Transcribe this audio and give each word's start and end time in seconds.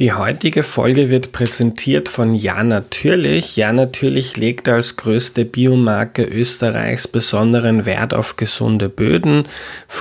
Die 0.00 0.12
heutige 0.12 0.64
Folge 0.64 1.08
wird 1.08 1.30
präsentiert 1.30 2.08
von 2.08 2.34
Ja 2.34 2.64
Natürlich. 2.64 3.54
Ja 3.54 3.72
Natürlich 3.72 4.36
legt 4.36 4.68
als 4.68 4.96
größte 4.96 5.44
Biomarke 5.44 6.24
Österreichs 6.24 7.06
besonderen 7.06 7.86
Wert 7.86 8.12
auf 8.12 8.34
gesunde 8.34 8.88
Böden, 8.88 9.44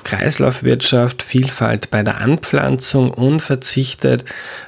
Kreislaufwirtschaft, 0.04 1.22
Vielfalt 1.22 1.92
bei 1.92 2.02
der 2.02 2.18
Anpflanzung 2.18 3.12
und 3.12 3.40
verzichtet 3.40 4.26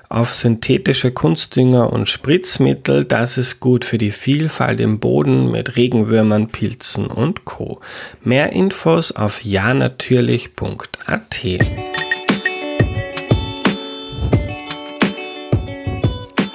auf 0.09 0.31
synthetische 0.31 1.09
Kunstdünger 1.09 1.91
und 1.91 2.07
Spritzmittel. 2.07 3.03
Das 3.03 3.39
ist 3.39 3.59
gut 3.59 3.83
für 3.83 3.97
die 3.97 4.11
Vielfalt 4.11 4.79
im 4.79 4.99
Boden 4.99 5.49
mit 5.49 5.75
Regenwürmern, 5.75 6.49
Pilzen 6.49 7.07
und 7.07 7.45
Co. 7.45 7.81
Mehr 8.23 8.53
Infos 8.53 9.11
auf 9.11 9.43
janatürlich.at. 9.43 12.04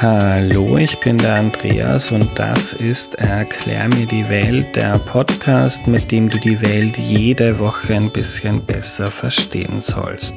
Hallo, 0.02 0.78
ich 0.78 0.98
bin 1.00 1.18
der 1.18 1.34
Andreas 1.34 2.10
und 2.10 2.38
das 2.38 2.72
ist 2.72 3.16
Erklär 3.16 3.86
mir 3.86 4.06
die 4.06 4.26
Welt, 4.30 4.74
der 4.74 4.98
Podcast, 4.98 5.86
mit 5.86 6.10
dem 6.10 6.30
du 6.30 6.38
die 6.38 6.62
Welt 6.62 6.96
jede 6.96 7.58
Woche 7.58 7.96
ein 7.96 8.10
bisschen 8.10 8.64
besser 8.64 9.10
verstehen 9.10 9.82
sollst. 9.82 10.36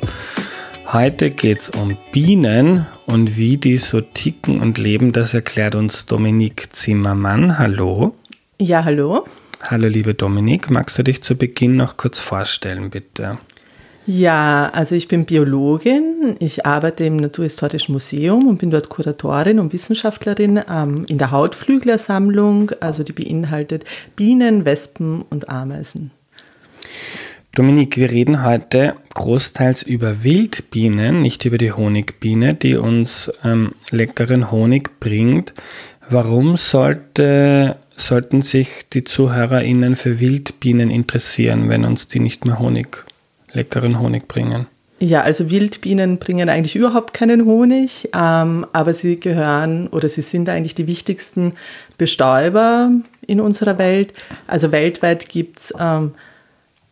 Heute 0.87 1.29
geht 1.29 1.61
es 1.61 1.69
um 1.69 1.97
Bienen 2.11 2.87
und 3.05 3.37
wie 3.37 3.55
die 3.55 3.77
so 3.77 4.01
ticken 4.01 4.59
und 4.59 4.77
leben, 4.77 5.13
das 5.13 5.33
erklärt 5.33 5.75
uns 5.75 6.07
Dominik 6.07 6.75
Zimmermann. 6.75 7.57
Hallo. 7.57 8.17
Ja, 8.59 8.83
hallo. 8.83 9.23
Hallo, 9.61 9.87
liebe 9.87 10.13
Dominik. 10.13 10.71
Magst 10.71 10.97
du 10.97 11.03
dich 11.03 11.23
zu 11.23 11.37
Beginn 11.37 11.77
noch 11.77 11.95
kurz 11.95 12.19
vorstellen, 12.19 12.89
bitte? 12.89 13.37
Ja, 14.05 14.69
also 14.73 14.95
ich 14.95 15.07
bin 15.07 15.25
Biologin. 15.25 16.35
Ich 16.39 16.65
arbeite 16.65 17.05
im 17.05 17.15
Naturhistorischen 17.15 17.93
Museum 17.93 18.47
und 18.47 18.57
bin 18.57 18.69
dort 18.69 18.89
Kuratorin 18.89 19.59
und 19.59 19.71
Wissenschaftlerin 19.71 20.59
ähm, 20.69 21.05
in 21.07 21.17
der 21.17 21.31
Hautflüglersammlung, 21.31 22.71
also 22.81 23.03
die 23.03 23.13
beinhaltet 23.13 23.85
Bienen, 24.17 24.65
Wespen 24.65 25.23
und 25.29 25.47
Ameisen. 25.47 26.11
Dominik, 27.55 27.95
wir 27.95 28.11
reden 28.11 28.43
heute 28.43 28.95
großteils 29.13 29.83
über 29.83 30.23
Wildbienen, 30.23 31.21
nicht 31.21 31.45
über 31.45 31.57
die 31.57 31.71
Honigbiene, 31.71 32.55
die 32.55 32.75
uns 32.75 33.31
ähm, 33.45 33.73
leckeren 33.91 34.51
Honig 34.51 34.99
bringt. 34.99 35.53
Warum 36.09 36.57
sollte, 36.57 37.77
sollten 37.95 38.41
sich 38.41 38.89
die 38.91 39.05
ZuhörerInnen 39.05 39.95
für 39.95 40.19
Wildbienen 40.19 40.89
interessieren, 40.89 41.69
wenn 41.69 41.85
uns 41.85 42.07
die 42.07 42.19
nicht 42.19 42.43
mehr 42.43 42.59
Honig 42.59 43.05
leckeren 43.53 43.99
Honig 43.99 44.27
bringen? 44.27 44.67
Ja, 44.99 45.21
also 45.21 45.49
Wildbienen 45.49 46.17
bringen 46.17 46.47
eigentlich 46.47 46.75
überhaupt 46.75 47.13
keinen 47.13 47.45
Honig, 47.45 48.09
ähm, 48.15 48.65
aber 48.71 48.93
sie 48.93 49.19
gehören 49.19 49.87
oder 49.87 50.07
sie 50.07 50.21
sind 50.21 50.47
eigentlich 50.47 50.75
die 50.75 50.87
wichtigsten 50.87 51.53
Bestäuber 51.97 52.89
in 53.27 53.41
unserer 53.41 53.77
Welt. 53.77 54.13
Also 54.47 54.71
weltweit 54.71 55.27
gibt 55.27 55.59
es 55.59 55.73
ähm, 55.77 56.13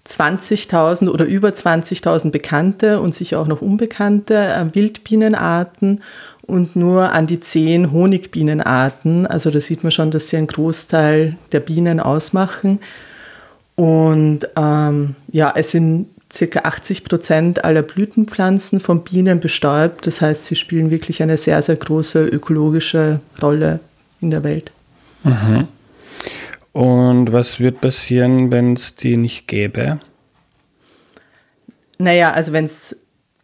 20.000 0.08 1.09
oder 1.09 1.26
über 1.26 1.50
20.000 1.50 2.31
bekannte 2.31 3.00
und 3.00 3.16
sicher 3.16 3.40
auch 3.40 3.48
noch 3.48 3.62
unbekannte 3.62 4.36
äh, 4.36 4.75
Wildbienenarten 4.75 6.02
und 6.42 6.75
nur 6.75 7.14
an 7.14 7.28
die 7.28 7.40
zehn 7.40 7.92
Honigbienenarten. 7.92 9.25
Also 9.25 9.52
da 9.52 9.62
sieht 9.62 9.84
man 9.84 9.92
schon, 9.92 10.12
dass 10.12 10.28
sie 10.28 10.38
einen 10.38 10.48
Großteil 10.48 11.38
der 11.52 11.62
Bienen 11.62 12.00
ausmachen. 12.00 12.80
Und 13.75 14.50
ähm, 14.58 15.16
ja, 15.31 15.53
es 15.56 15.72
sind 15.72 16.08
circa 16.34 16.62
80 16.62 17.04
Prozent 17.04 17.64
aller 17.64 17.82
Blütenpflanzen 17.82 18.80
von 18.80 19.04
Bienen 19.04 19.40
bestäubt. 19.40 20.08
Das 20.08 20.22
heißt, 20.22 20.46
sie 20.46 20.56
spielen 20.56 20.90
wirklich 20.90 21.22
eine 21.22 21.38
sehr, 21.38 21.62
sehr 21.62 21.76
große 21.76 22.26
ökologische 22.26 23.20
Rolle 23.42 23.80
in 24.22 24.32
der 24.32 24.44
Welt. 24.44 24.72
Mhm. 25.24 25.68
Und 26.74 27.34
was 27.34 27.59
wird 27.59 27.82
passieren, 27.82 28.52
wenn 28.52 28.74
es 28.74 28.96
die 28.96 29.18
nicht 29.18 29.47
gäbe? 29.47 30.00
Naja, 31.97 32.31
also 32.31 32.53
wenn 32.53 32.66
es 32.66 32.96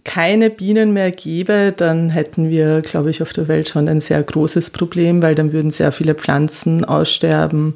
keine 0.04 0.50
Bienen 0.50 0.94
mehr 0.94 1.12
gäbe, 1.12 1.74
dann 1.76 2.10
hätten 2.10 2.50
wir, 2.50 2.82
glaube 2.82 3.10
ich, 3.10 3.22
auf 3.22 3.34
der 3.34 3.50
Welt 3.50 3.68
schon 3.68 3.90
ein 3.90 4.00
sehr 4.00 4.24
großes 4.24 4.70
Problem, 4.70 5.22
weil 5.22 5.36
dann 5.36 5.52
würden 5.52 5.72
sehr 5.72 5.92
viele 5.92 6.16
Pflanzen 6.16 6.86
aussterben 6.86 7.76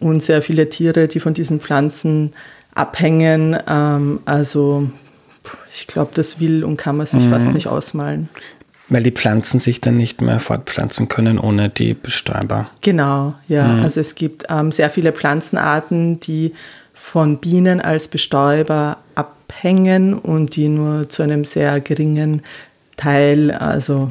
und 0.00 0.20
sehr 0.20 0.42
viele 0.42 0.68
Tiere, 0.68 1.06
die 1.06 1.20
von 1.20 1.34
diesen 1.34 1.60
Pflanzen 1.60 2.32
abhängen. 2.78 3.56
Ähm, 3.68 4.20
also 4.24 4.88
ich 5.72 5.86
glaube, 5.86 6.12
das 6.14 6.40
will 6.40 6.64
und 6.64 6.76
kann 6.76 6.96
man 6.96 7.06
sich 7.06 7.24
mhm. 7.24 7.30
fast 7.30 7.46
nicht 7.48 7.66
ausmalen. 7.66 8.28
Weil 8.88 9.02
die 9.02 9.10
Pflanzen 9.10 9.60
sich 9.60 9.80
dann 9.80 9.96
nicht 9.96 10.22
mehr 10.22 10.40
fortpflanzen 10.40 11.08
können 11.08 11.38
ohne 11.38 11.68
die 11.68 11.92
Bestäuber. 11.92 12.70
Genau, 12.80 13.34
ja. 13.46 13.68
Mhm. 13.68 13.82
Also 13.82 14.00
es 14.00 14.14
gibt 14.14 14.44
ähm, 14.48 14.72
sehr 14.72 14.88
viele 14.88 15.12
Pflanzenarten, 15.12 16.20
die 16.20 16.54
von 16.94 17.38
Bienen 17.38 17.80
als 17.80 18.08
Bestäuber 18.08 18.96
abhängen 19.14 20.14
und 20.14 20.56
die 20.56 20.68
nur 20.68 21.08
zu 21.08 21.22
einem 21.22 21.44
sehr 21.44 21.80
geringen 21.80 22.42
Teil, 22.96 23.52
also 23.52 24.10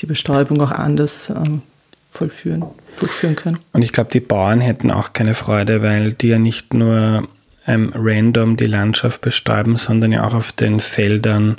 die 0.00 0.06
Bestäubung 0.06 0.60
auch 0.60 0.72
anders 0.72 1.30
ähm, 1.30 1.62
vollführen, 2.10 2.64
durchführen 3.00 3.36
können. 3.36 3.58
Und 3.72 3.82
ich 3.82 3.92
glaube, 3.92 4.10
die 4.10 4.20
Bauern 4.20 4.60
hätten 4.60 4.90
auch 4.90 5.12
keine 5.12 5.34
Freude, 5.34 5.82
weil 5.82 6.12
die 6.12 6.28
ja 6.28 6.38
nicht 6.38 6.72
nur 6.72 7.28
ähm, 7.66 7.92
random 7.94 8.56
die 8.56 8.64
Landschaft 8.64 9.20
bestäuben, 9.20 9.76
sondern 9.76 10.12
ja 10.12 10.26
auch 10.26 10.34
auf 10.34 10.52
den 10.52 10.80
Feldern 10.80 11.56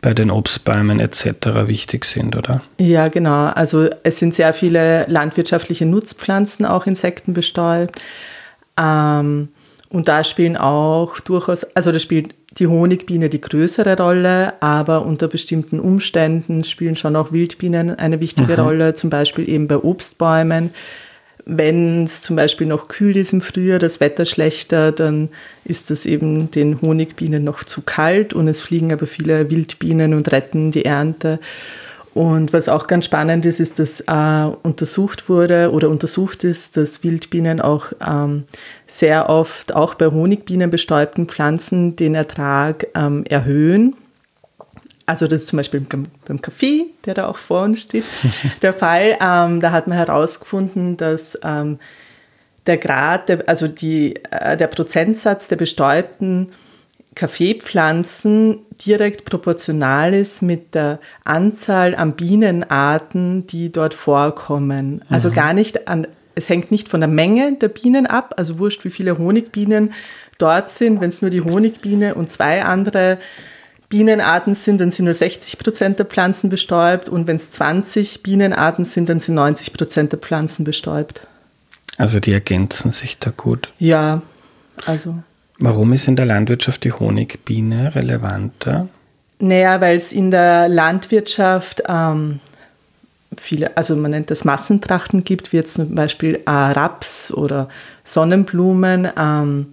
bei 0.00 0.14
den 0.14 0.30
Obstbäumen 0.30 1.00
etc. 1.00 1.66
wichtig 1.66 2.04
sind, 2.04 2.36
oder? 2.36 2.62
Ja, 2.78 3.08
genau. 3.08 3.46
Also 3.46 3.88
es 4.04 4.18
sind 4.18 4.34
sehr 4.34 4.52
viele 4.52 5.06
landwirtschaftliche 5.08 5.86
Nutzpflanzen 5.86 6.66
auch 6.66 6.86
Insekten 6.86 7.34
bestäubt. 7.34 8.00
Ähm, 8.78 9.48
und 9.90 10.08
da 10.08 10.22
spielen 10.22 10.56
auch 10.56 11.18
durchaus, 11.20 11.64
also 11.74 11.90
da 11.90 11.98
spielt 11.98 12.34
die 12.58 12.66
Honigbiene 12.66 13.28
die 13.28 13.40
größere 13.40 13.96
Rolle, 13.96 14.60
aber 14.62 15.04
unter 15.04 15.28
bestimmten 15.28 15.80
Umständen 15.80 16.64
spielen 16.64 16.96
schon 16.96 17.16
auch 17.16 17.32
Wildbienen 17.32 17.98
eine 17.98 18.20
wichtige 18.20 18.54
mhm. 18.54 18.60
Rolle, 18.60 18.94
zum 18.94 19.10
Beispiel 19.10 19.48
eben 19.48 19.68
bei 19.68 19.78
Obstbäumen 19.78 20.70
wenn 21.48 22.04
es 22.04 22.20
zum 22.20 22.36
Beispiel 22.36 22.66
noch 22.66 22.88
kühl 22.88 23.16
ist 23.16 23.32
im 23.32 23.40
Frühjahr, 23.40 23.78
das 23.78 24.00
Wetter 24.00 24.26
schlechter, 24.26 24.92
dann 24.92 25.30
ist 25.64 25.90
das 25.90 26.04
eben 26.04 26.50
den 26.50 26.80
Honigbienen 26.82 27.42
noch 27.42 27.64
zu 27.64 27.80
kalt 27.80 28.34
und 28.34 28.48
es 28.48 28.60
fliegen 28.60 28.92
aber 28.92 29.06
viele 29.06 29.50
Wildbienen 29.50 30.12
und 30.12 30.30
retten 30.30 30.72
die 30.72 30.84
Ernte. 30.84 31.40
Und 32.12 32.52
was 32.52 32.68
auch 32.68 32.86
ganz 32.86 33.06
spannend 33.06 33.46
ist, 33.46 33.60
ist, 33.60 33.78
dass 33.78 34.00
äh, 34.00 34.56
untersucht 34.62 35.30
wurde 35.30 35.70
oder 35.72 35.88
untersucht 35.88 36.44
ist, 36.44 36.76
dass 36.76 37.02
Wildbienen 37.02 37.60
auch 37.60 37.92
ähm, 38.06 38.44
sehr 38.86 39.30
oft 39.30 39.74
auch 39.74 39.94
bei 39.94 40.06
Honigbienen 40.06 40.68
bestäubten 40.68 41.28
Pflanzen 41.28 41.96
den 41.96 42.14
Ertrag 42.14 42.88
ähm, 42.94 43.24
erhöhen. 43.24 43.96
Also 45.08 45.26
das 45.26 45.40
ist 45.40 45.48
zum 45.48 45.56
Beispiel 45.56 45.86
beim 46.26 46.42
Kaffee, 46.42 46.84
der 47.06 47.14
da 47.14 47.28
auch 47.28 47.38
vor 47.38 47.62
uns 47.62 47.80
steht, 47.80 48.04
der 48.62 48.74
Fall. 48.74 49.16
Ähm, 49.22 49.60
da 49.62 49.72
hat 49.72 49.86
man 49.86 49.96
herausgefunden, 49.96 50.98
dass 50.98 51.38
ähm, 51.42 51.78
der 52.66 52.76
Grad, 52.76 53.30
der, 53.30 53.48
also 53.48 53.68
die, 53.68 54.16
äh, 54.30 54.58
der 54.58 54.66
Prozentsatz 54.66 55.48
der 55.48 55.56
bestäubten 55.56 56.52
Kaffeepflanzen 57.14 58.58
direkt 58.84 59.24
proportional 59.24 60.12
ist 60.12 60.42
mit 60.42 60.74
der 60.74 61.00
Anzahl 61.24 61.94
an 61.94 62.12
Bienenarten, 62.12 63.46
die 63.46 63.72
dort 63.72 63.94
vorkommen. 63.94 65.02
Also 65.08 65.30
mhm. 65.30 65.34
gar 65.34 65.54
nicht 65.54 65.88
an, 65.88 66.06
es 66.34 66.50
hängt 66.50 66.70
nicht 66.70 66.86
von 66.86 67.00
der 67.00 67.08
Menge 67.08 67.54
der 67.54 67.68
Bienen 67.68 68.06
ab, 68.06 68.34
also 68.36 68.58
wurscht, 68.58 68.84
wie 68.84 68.90
viele 68.90 69.16
Honigbienen 69.16 69.94
dort 70.36 70.68
sind, 70.68 71.00
wenn 71.00 71.08
es 71.08 71.22
nur 71.22 71.30
die 71.30 71.40
Honigbiene 71.40 72.14
und 72.14 72.30
zwei 72.30 72.62
andere 72.62 73.16
Bienenarten 73.88 74.54
sind, 74.54 74.80
dann 74.80 74.90
sind 74.90 75.06
nur 75.06 75.14
60 75.14 75.58
Prozent 75.58 75.98
der 75.98 76.06
Pflanzen 76.06 76.50
bestäubt 76.50 77.08
und 77.08 77.26
wenn 77.26 77.36
es 77.36 77.50
20 77.52 78.22
Bienenarten 78.22 78.84
sind, 78.84 79.08
dann 79.08 79.20
sind 79.20 79.34
90 79.36 79.72
Prozent 79.72 80.12
der 80.12 80.18
Pflanzen 80.18 80.64
bestäubt. 80.64 81.22
Also 81.96 82.20
die 82.20 82.32
ergänzen 82.32 82.90
sich 82.90 83.18
da 83.18 83.32
gut. 83.36 83.72
Ja, 83.78 84.22
also. 84.84 85.18
Warum 85.58 85.92
ist 85.92 86.06
in 86.06 86.16
der 86.16 86.26
Landwirtschaft 86.26 86.84
die 86.84 86.92
Honigbiene 86.92 87.94
relevanter? 87.94 88.88
Naja, 89.40 89.80
weil 89.80 89.96
es 89.96 90.12
in 90.12 90.30
der 90.30 90.68
Landwirtschaft 90.68 91.82
ähm, 91.88 92.40
viele, 93.36 93.76
also 93.76 93.96
man 93.96 94.12
nennt 94.12 94.30
das 94.30 94.44
Massentrachten 94.44 95.24
gibt, 95.24 95.52
wie 95.52 95.56
jetzt 95.56 95.74
zum 95.74 95.94
Beispiel 95.94 96.40
äh, 96.46 96.50
Raps 96.50 97.32
oder 97.32 97.68
Sonnenblumen. 98.04 99.08
Ähm, 99.18 99.66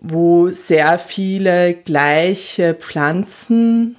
wo 0.00 0.48
sehr 0.48 0.98
viele 0.98 1.74
gleiche 1.74 2.74
Pflanzen 2.74 3.96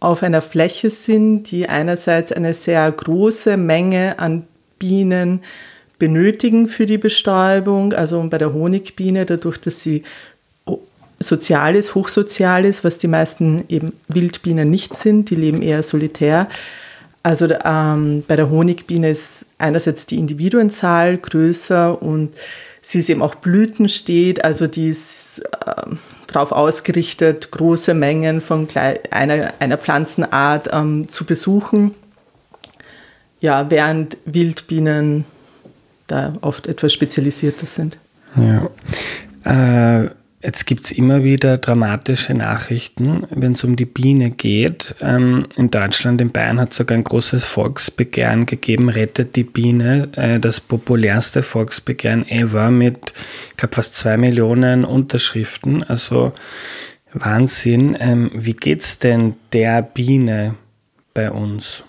auf 0.00 0.22
einer 0.22 0.42
Fläche 0.42 0.90
sind, 0.90 1.50
die 1.50 1.68
einerseits 1.68 2.32
eine 2.32 2.54
sehr 2.54 2.90
große 2.90 3.56
Menge 3.56 4.18
an 4.18 4.46
Bienen 4.78 5.40
benötigen 5.98 6.66
für 6.66 6.86
die 6.86 6.98
Bestäubung, 6.98 7.92
also 7.92 8.20
bei 8.28 8.36
der 8.36 8.52
Honigbiene, 8.52 9.24
dadurch, 9.24 9.58
dass 9.58 9.82
sie 9.82 10.02
sozial 11.20 11.76
ist, 11.76 11.94
hochsozial 11.94 12.64
ist, 12.64 12.82
was 12.82 12.98
die 12.98 13.06
meisten 13.06 13.64
eben 13.68 13.92
Wildbienen 14.08 14.68
nicht 14.68 14.94
sind, 14.94 15.30
die 15.30 15.36
leben 15.36 15.62
eher 15.62 15.84
solitär, 15.84 16.48
Also 17.22 17.48
ähm, 17.64 18.24
bei 18.26 18.34
der 18.34 18.50
Honigbiene 18.50 19.10
ist 19.10 19.46
einerseits 19.58 20.06
die 20.06 20.18
Individuenzahl 20.18 21.18
größer 21.18 22.02
und 22.02 22.30
sie 22.80 22.98
ist 22.98 23.08
eben 23.08 23.22
auch 23.22 23.36
blütensteht, 23.36 24.44
also 24.44 24.66
die 24.66 24.88
ist 24.88 25.21
äh, 25.38 25.94
darauf 26.26 26.52
ausgerichtet, 26.52 27.50
große 27.50 27.94
Mengen 27.94 28.40
von 28.40 28.68
einer, 29.10 29.52
einer 29.58 29.78
Pflanzenart 29.78 30.70
ähm, 30.72 31.08
zu 31.08 31.24
besuchen. 31.24 31.94
Ja, 33.40 33.70
während 33.70 34.16
Wildbienen 34.24 35.24
da 36.06 36.34
oft 36.42 36.66
etwas 36.66 36.92
spezialisierter 36.92 37.66
sind. 37.66 37.98
Ja. 38.36 38.68
Äh, 40.04 40.10
Jetzt 40.42 40.66
gibt 40.66 40.86
es 40.86 40.92
immer 40.92 41.22
wieder 41.22 41.56
dramatische 41.56 42.34
Nachrichten, 42.34 43.26
wenn 43.30 43.52
es 43.52 43.62
um 43.62 43.76
die 43.76 43.84
Biene 43.84 44.30
geht. 44.30 44.96
Ähm, 45.00 45.46
in 45.56 45.70
Deutschland, 45.70 46.20
in 46.20 46.32
Bayern 46.32 46.58
hat 46.58 46.72
es 46.72 46.78
sogar 46.78 46.98
ein 46.98 47.04
großes 47.04 47.44
Volksbegehren 47.44 48.46
gegeben, 48.46 48.88
Rettet 48.88 49.36
die 49.36 49.44
Biene, 49.44 50.08
äh, 50.16 50.40
das 50.40 50.60
populärste 50.60 51.44
Volksbegehren 51.44 52.28
ever 52.28 52.70
mit, 52.72 53.14
ich 53.50 53.56
glaube, 53.56 53.76
fast 53.76 53.94
zwei 53.94 54.16
Millionen 54.16 54.84
Unterschriften. 54.84 55.84
Also 55.84 56.32
Wahnsinn. 57.12 57.96
Ähm, 58.00 58.30
wie 58.34 58.56
es 58.76 58.98
denn 58.98 59.34
der 59.52 59.82
Biene 59.82 60.54
bei 61.14 61.30
uns? 61.30 61.84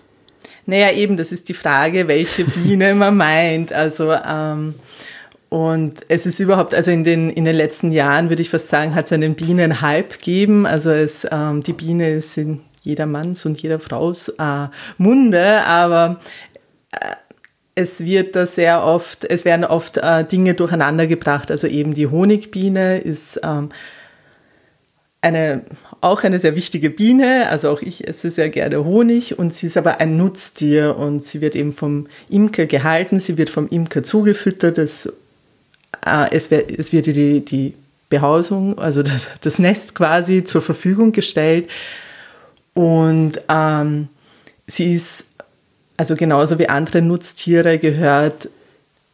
Naja, 0.65 0.91
eben, 0.91 1.17
das 1.17 1.31
ist 1.31 1.49
die 1.49 1.53
Frage, 1.53 2.07
welche 2.07 2.45
Biene 2.45 2.93
man 2.95 3.17
meint. 3.17 3.73
Also 3.73 4.13
ähm, 4.13 4.75
und 5.53 5.99
es 6.07 6.25
ist 6.25 6.39
überhaupt, 6.39 6.73
also 6.73 6.89
in 6.89 7.03
den, 7.03 7.29
in 7.29 7.45
den 7.45 7.55
letzten 7.55 7.91
Jahren 7.91 8.29
würde 8.29 8.41
ich 8.41 8.49
fast 8.49 8.69
sagen, 8.69 8.95
hat 8.95 9.05
es 9.05 9.13
einen 9.13 9.35
Bienenhype 9.35 10.17
gegeben. 10.17 10.65
Also 10.65 10.89
es, 10.89 11.27
ähm, 11.31 11.61
die 11.61 11.73
Biene 11.73 12.09
ist 12.09 12.35
in 12.39 12.61
jeder 12.81 13.05
Manns 13.05 13.45
und 13.45 13.61
jeder 13.61 13.77
Frau's 13.77 14.29
äh, 14.29 14.67
Munde, 14.97 15.63
aber 15.67 16.19
äh, 16.89 16.97
es 17.75 18.03
wird 18.03 18.35
da 18.35 18.47
sehr 18.47 18.83
oft, 18.83 19.25
es 19.25 19.45
werden 19.45 19.63
oft 19.63 19.97
äh, 19.97 20.25
Dinge 20.25 20.55
durcheinander 20.55 21.05
gebracht. 21.05 21.51
Also 21.51 21.67
eben 21.67 21.93
die 21.93 22.07
Honigbiene 22.07 22.97
ist 22.97 23.39
ähm, 23.43 23.69
eine, 25.21 25.65
auch 26.01 26.23
eine 26.23 26.39
sehr 26.39 26.55
wichtige 26.55 26.89
Biene, 26.89 27.47
also 27.49 27.69
auch 27.69 27.83
ich 27.83 28.07
esse 28.07 28.31
sehr 28.31 28.49
gerne 28.49 28.83
Honig 28.83 29.37
und 29.37 29.53
sie 29.53 29.67
ist 29.67 29.77
aber 29.77 30.01
ein 30.01 30.17
Nutztier 30.17 30.97
und 30.97 31.23
sie 31.23 31.41
wird 31.41 31.55
eben 31.55 31.73
vom 31.73 32.07
Imker 32.27 32.65
gehalten, 32.65 33.19
sie 33.19 33.37
wird 33.37 33.51
vom 33.51 33.67
Imker 33.67 34.01
zugefüttert, 34.01 34.79
das 34.79 35.13
es, 36.31 36.51
es 36.51 36.91
wird 36.91 37.05
die, 37.05 37.43
die 37.43 37.73
Behausung, 38.09 38.77
also 38.77 39.03
das, 39.03 39.29
das 39.41 39.59
Nest 39.59 39.95
quasi 39.95 40.43
zur 40.43 40.61
Verfügung 40.61 41.11
gestellt. 41.11 41.69
Und 42.73 43.41
ähm, 43.49 44.07
sie 44.67 44.95
ist, 44.95 45.25
also 45.97 46.15
genauso 46.15 46.59
wie 46.59 46.69
andere 46.69 47.01
Nutztiere, 47.01 47.79
gehört, 47.79 48.49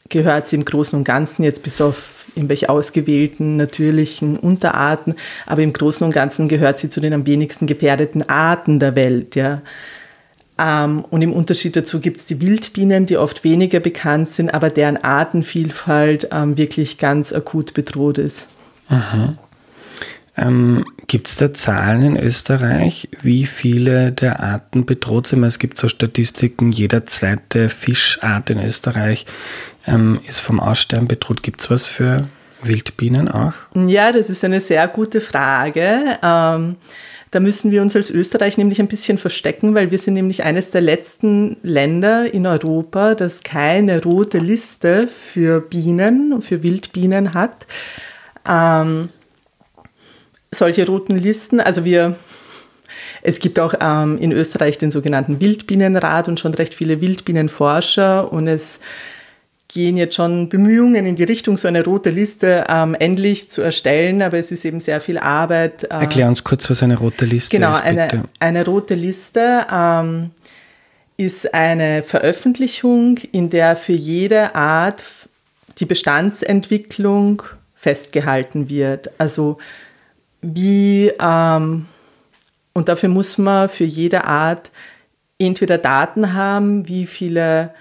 gehört 0.07 0.47
sie 0.47 0.55
im 0.55 0.65
Großen 0.65 0.97
und 0.97 1.03
Ganzen 1.03 1.43
jetzt 1.43 1.63
bis 1.63 1.81
auf 1.81 2.09
irgendwelche 2.35 2.69
ausgewählten 2.69 3.57
natürlichen 3.57 4.37
Unterarten, 4.37 5.15
aber 5.45 5.61
im 5.61 5.73
Großen 5.73 6.05
und 6.05 6.13
Ganzen 6.13 6.47
gehört 6.47 6.77
sie 6.79 6.89
zu 6.89 7.01
den 7.01 7.13
am 7.13 7.25
wenigsten 7.25 7.67
gefährdeten 7.67 8.27
Arten 8.29 8.79
der 8.79 8.95
Welt. 8.95 9.35
Ja. 9.35 9.61
Ähm, 10.59 11.06
und 11.09 11.21
im 11.21 11.31
Unterschied 11.31 11.75
dazu 11.75 12.00
gibt 12.00 12.17
es 12.17 12.25
die 12.25 12.41
Wildbienen, 12.41 13.06
die 13.06 13.17
oft 13.17 13.44
weniger 13.44 13.79
bekannt 13.79 14.29
sind, 14.29 14.53
aber 14.53 14.69
deren 14.69 14.97
Artenvielfalt 14.97 16.29
ähm, 16.31 16.57
wirklich 16.57 16.97
ganz 16.97 17.31
akut 17.31 17.73
bedroht 17.73 18.17
ist. 18.17 18.47
Ähm, 20.35 20.85
gibt 21.07 21.27
es 21.27 21.38
da 21.38 21.53
Zahlen 21.53 22.03
in 22.03 22.17
Österreich, 22.17 23.09
wie 23.21 23.45
viele 23.45 24.11
der 24.11 24.41
Arten 24.41 24.85
bedroht 24.85 25.27
sind? 25.27 25.44
Es 25.44 25.59
gibt 25.59 25.77
so 25.77 25.88
Statistiken, 25.88 26.71
jeder 26.71 27.06
zweite 27.06 27.69
Fischart 27.69 28.50
in 28.50 28.59
Österreich 28.59 29.25
ähm, 29.88 30.19
ist 30.27 30.39
vom 30.39 30.59
Aussterben 30.59 31.07
bedroht. 31.07 31.44
Gibt 31.44 31.61
es 31.61 31.69
was 31.69 31.85
für 31.85 32.27
Wildbienen 32.61 33.29
auch? 33.29 33.53
Ja, 33.73 34.11
das 34.11 34.29
ist 34.29 34.44
eine 34.44 34.61
sehr 34.61 34.88
gute 34.88 35.21
Frage. 35.21 36.17
Ähm, 36.23 36.75
da 37.31 37.39
müssen 37.39 37.71
wir 37.71 37.81
uns 37.81 37.95
als 37.95 38.09
Österreich 38.09 38.57
nämlich 38.57 38.79
ein 38.79 38.88
bisschen 38.88 39.17
verstecken, 39.17 39.75
weil 39.75 39.91
wir 39.91 40.00
sind 40.00 40.15
nämlich 40.15 40.44
eines 40.44 40.71
der 40.71 40.81
letzten 40.81 41.57
Länder 41.61 42.33
in 42.33 42.47
Europa, 42.47 43.13
das 43.15 43.44
keine 43.44 44.01
rote 44.03 44.39
Liste 44.39 45.07
für 45.07 45.61
Bienen, 45.61 46.41
für 46.41 46.63
Wildbienen 46.63 47.33
hat. 47.35 47.67
Ähm, 48.47 49.09
solche 50.51 50.88
roten 50.88 51.17
Listen, 51.17 51.59
also 51.59 51.85
wir 51.85 52.15
es 53.21 53.39
gibt 53.39 53.59
auch 53.59 53.73
ähm, 53.79 54.17
in 54.17 54.31
Österreich 54.31 54.77
den 54.77 54.91
sogenannten 54.91 55.41
Wildbienenrat 55.41 56.27
und 56.27 56.39
schon 56.39 56.53
recht 56.53 56.73
viele 56.73 57.01
Wildbienenforscher 57.01 58.31
und 58.31 58.47
es 58.47 58.79
gehen 59.69 59.98
jetzt 59.98 60.16
schon 60.16 60.50
Bemühungen 60.50 61.06
in 61.06 61.16
die 61.16 61.24
Richtung, 61.24 61.56
so 61.56 61.68
eine 61.68 61.86
rote 61.86 62.10
Liste 62.10 62.66
ähm, 62.68 62.95
endlich 62.95 63.50
zu 63.50 63.62
erstellen, 63.62 64.21
aber 64.21 64.38
es 64.38 64.51
ist 64.51 64.66
eben 64.66 64.80
sehr 64.80 65.00
viel 65.00 65.19
Arbeit. 65.19 65.83
Äh, 65.83 66.00
Erklär 66.00 66.27
uns 66.27 66.44
kurz, 66.44 66.69
was 66.69 66.83
eine 66.83 66.98
rote 66.98 67.25
Liste 67.25 67.56
genau, 67.56 67.71
ist. 67.71 67.83
Genau, 67.83 68.01
eine, 68.01 68.24
eine 68.39 68.66
rote 68.66 68.95
Liste 68.95 69.68
ähm, 69.71 70.31
ist 71.18 71.54
eine 71.54 72.01
Veröffentlichung, 72.01 73.18
in 73.31 73.51
der 73.51 73.75
für 73.75 73.94
jede 73.94 74.56
Art 74.56 75.04
die 75.77 75.86
Bestandsentwicklung 75.86 77.44
festgehalten 77.75 78.69
wird. 78.69 79.12
Also 79.19 79.60
wie, 80.42 81.12
ähm, 81.21 81.86
und 82.74 82.89
dafür 82.89 83.10
muss 83.10 83.38
man 83.38 83.69
für 83.69 83.83
jede 83.83 84.25
Art 84.25 84.71
entweder 85.38 85.77
Daten 85.77 86.33
haben, 86.33 86.88
wie 86.88 87.06
viele 87.06 87.71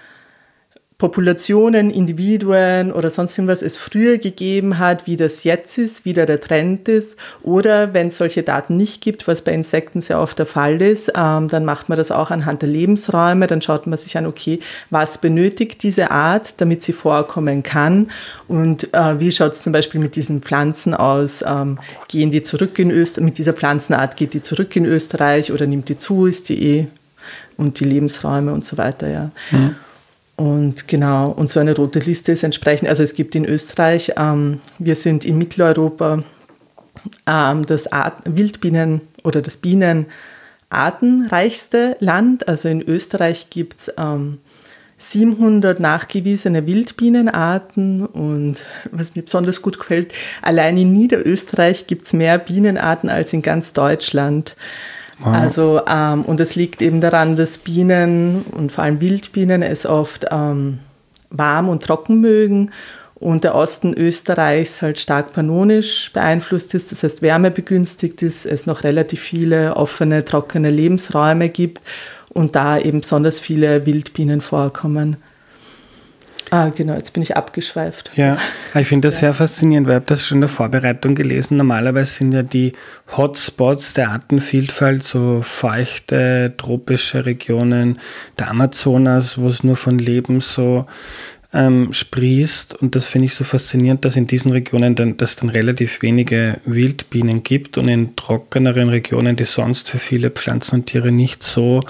Populationen, 0.99 1.91
Individuen 1.91 2.91
oder 2.91 3.09
sonst 3.09 3.37
irgendwas 3.37 3.61
es 3.61 3.77
früher 3.77 4.17
gegeben 4.17 4.79
hat, 4.79 5.07
wie 5.07 5.15
das 5.15 5.45
jetzt 5.45 5.77
ist, 5.77 6.03
wie 6.03 6.11
da 6.11 6.25
der 6.25 6.41
Trend 6.41 6.89
ist. 6.89 7.15
Oder 7.41 7.93
wenn 7.93 8.09
es 8.09 8.17
solche 8.17 8.43
Daten 8.43 8.75
nicht 8.75 9.01
gibt, 9.01 9.25
was 9.25 9.41
bei 9.41 9.53
Insekten 9.53 10.01
sehr 10.01 10.19
oft 10.19 10.37
der 10.37 10.45
Fall 10.45 10.81
ist, 10.81 11.13
ähm, 11.15 11.47
dann 11.47 11.63
macht 11.63 11.87
man 11.87 11.97
das 11.97 12.11
auch 12.11 12.31
anhand 12.31 12.63
der 12.63 12.67
Lebensräume. 12.67 13.47
Dann 13.47 13.61
schaut 13.61 13.87
man 13.87 13.97
sich 13.97 14.17
an, 14.17 14.25
okay, 14.25 14.59
was 14.89 15.19
benötigt 15.19 15.83
diese 15.83 16.11
Art, 16.11 16.55
damit 16.57 16.83
sie 16.83 16.91
vorkommen 16.91 17.63
kann. 17.63 18.11
Und 18.49 18.93
äh, 18.93 19.21
wie 19.21 19.31
schaut 19.31 19.53
es 19.53 19.63
zum 19.63 19.71
Beispiel 19.71 20.01
mit 20.01 20.17
diesen 20.17 20.41
Pflanzen 20.41 20.93
aus? 20.93 21.45
Ähm, 21.47 21.79
gehen 22.09 22.29
die 22.29 22.43
zurück 22.43 22.77
in 22.77 22.91
Österreich? 22.91 23.23
Mit 23.23 23.37
dieser 23.37 23.53
Pflanzenart 23.53 24.17
geht 24.17 24.33
die 24.33 24.41
zurück 24.41 24.75
in 24.75 24.83
Österreich 24.83 25.53
oder 25.53 25.65
nimmt 25.65 25.87
die 25.87 25.97
zu? 25.97 26.25
Ist 26.25 26.49
die 26.49 26.61
eh? 26.61 26.87
Und 27.55 27.79
die 27.79 27.85
Lebensräume 27.85 28.51
und 28.51 28.65
so 28.65 28.77
weiter, 28.77 29.07
ja. 29.07 29.31
Mhm. 29.51 29.75
Und 30.39 30.87
genau, 30.87 31.31
und 31.31 31.49
so 31.49 31.59
eine 31.59 31.75
rote 31.75 31.99
Liste 31.99 32.31
ist 32.31 32.43
entsprechend, 32.43 32.87
also 32.87 33.03
es 33.03 33.13
gibt 33.13 33.35
in 33.35 33.43
Österreich, 33.43 34.13
ähm, 34.15 34.61
wir 34.77 34.95
sind 34.95 35.25
in 35.25 35.37
Mitteleuropa 35.37 36.23
ähm, 37.27 37.65
das 37.65 37.91
Art, 37.91 38.21
Wildbienen 38.23 39.01
oder 39.25 39.41
das 39.41 39.57
Bienenartenreichste 39.57 41.97
Land. 41.99 42.47
Also 42.47 42.69
in 42.69 42.81
Österreich 42.81 43.49
gibt 43.49 43.79
es 43.79 43.91
ähm, 43.97 44.37
700 44.97 45.81
nachgewiesene 45.81 46.65
Wildbienenarten 46.65 48.05
und 48.05 48.59
was 48.91 49.15
mir 49.15 49.23
besonders 49.23 49.61
gut 49.61 49.77
gefällt, 49.77 50.13
allein 50.41 50.77
in 50.77 50.93
Niederösterreich 50.93 51.85
gibt 51.85 52.05
es 52.05 52.13
mehr 52.13 52.37
Bienenarten 52.37 53.09
als 53.09 53.33
in 53.33 53.41
ganz 53.41 53.73
Deutschland. 53.73 54.55
Wow. 55.19 55.33
Also, 55.33 55.81
ähm, 55.87 56.23
und 56.23 56.39
es 56.39 56.55
liegt 56.55 56.81
eben 56.81 57.01
daran, 57.01 57.35
dass 57.35 57.57
Bienen 57.57 58.43
und 58.51 58.71
vor 58.71 58.85
allem 58.85 59.01
Wildbienen 59.01 59.61
es 59.61 59.85
oft 59.85 60.25
ähm, 60.31 60.79
warm 61.29 61.69
und 61.69 61.83
trocken 61.83 62.21
mögen 62.21 62.71
und 63.15 63.43
der 63.43 63.53
Osten 63.53 63.93
Österreichs 63.93 64.81
halt 64.81 64.97
stark 64.97 65.33
pannonisch 65.33 66.11
beeinflusst 66.13 66.73
ist, 66.73 66.91
das 66.91 67.03
heißt 67.03 67.21
wärmebegünstigt 67.21 68.21
ist, 68.21 68.45
es 68.45 68.65
noch 68.65 68.83
relativ 68.83 69.19
viele 69.19 69.75
offene, 69.75 70.23
trockene 70.23 70.69
Lebensräume 70.69 71.49
gibt 71.49 71.81
und 72.29 72.55
da 72.55 72.77
eben 72.77 73.01
besonders 73.01 73.41
viele 73.41 73.85
Wildbienen 73.85 74.39
vorkommen. 74.39 75.17
Ah, 76.51 76.69
genau, 76.69 76.95
jetzt 76.95 77.13
bin 77.13 77.21
ich 77.21 77.37
abgeschweift. 77.37 78.11
Ja, 78.15 78.37
ich 78.73 78.87
finde 78.87 79.07
das 79.07 79.15
ja. 79.15 79.19
sehr 79.19 79.33
faszinierend, 79.33 79.87
weil 79.87 79.95
ich 79.95 80.01
habe 80.01 80.05
das 80.07 80.25
schon 80.25 80.37
in 80.37 80.41
der 80.41 80.49
Vorbereitung 80.49 81.13
gelesen. 81.13 81.57
Normalerweise 81.57 82.11
sind 82.11 82.33
ja 82.33 82.41
die 82.41 82.73
Hotspots 83.15 83.93
der 83.93 84.09
Artenvielfalt 84.09 85.03
so 85.03 85.41
feuchte, 85.43 86.53
tropische 86.57 87.25
Regionen 87.25 87.99
der 88.39 88.49
Amazonas, 88.49 89.37
wo 89.37 89.47
es 89.47 89.63
nur 89.63 89.75
von 89.75 89.99
Leben 89.99 90.41
so 90.41 90.87
ähm, 91.53 91.93
sprießt. 91.93 92.75
Und 92.81 92.95
das 92.95 93.05
finde 93.05 93.25
ich 93.25 93.35
so 93.35 93.43
faszinierend, 93.43 94.05
dass 94.05 94.15
in 94.15 94.27
diesen 94.27 94.51
Regionen 94.51 94.95
dann, 94.95 95.17
dass 95.17 95.35
dann 95.35 95.49
relativ 95.49 96.01
wenige 96.01 96.57
Wildbienen 96.65 97.43
gibt 97.43 97.77
und 97.77 97.87
in 97.87 98.15
trockeneren 98.15 98.89
Regionen, 98.89 99.35
die 99.35 99.45
sonst 99.45 99.89
für 99.89 99.99
viele 99.99 100.29
Pflanzen 100.29 100.75
und 100.75 100.85
Tiere 100.87 101.11
nicht 101.11 101.43
so 101.43 101.81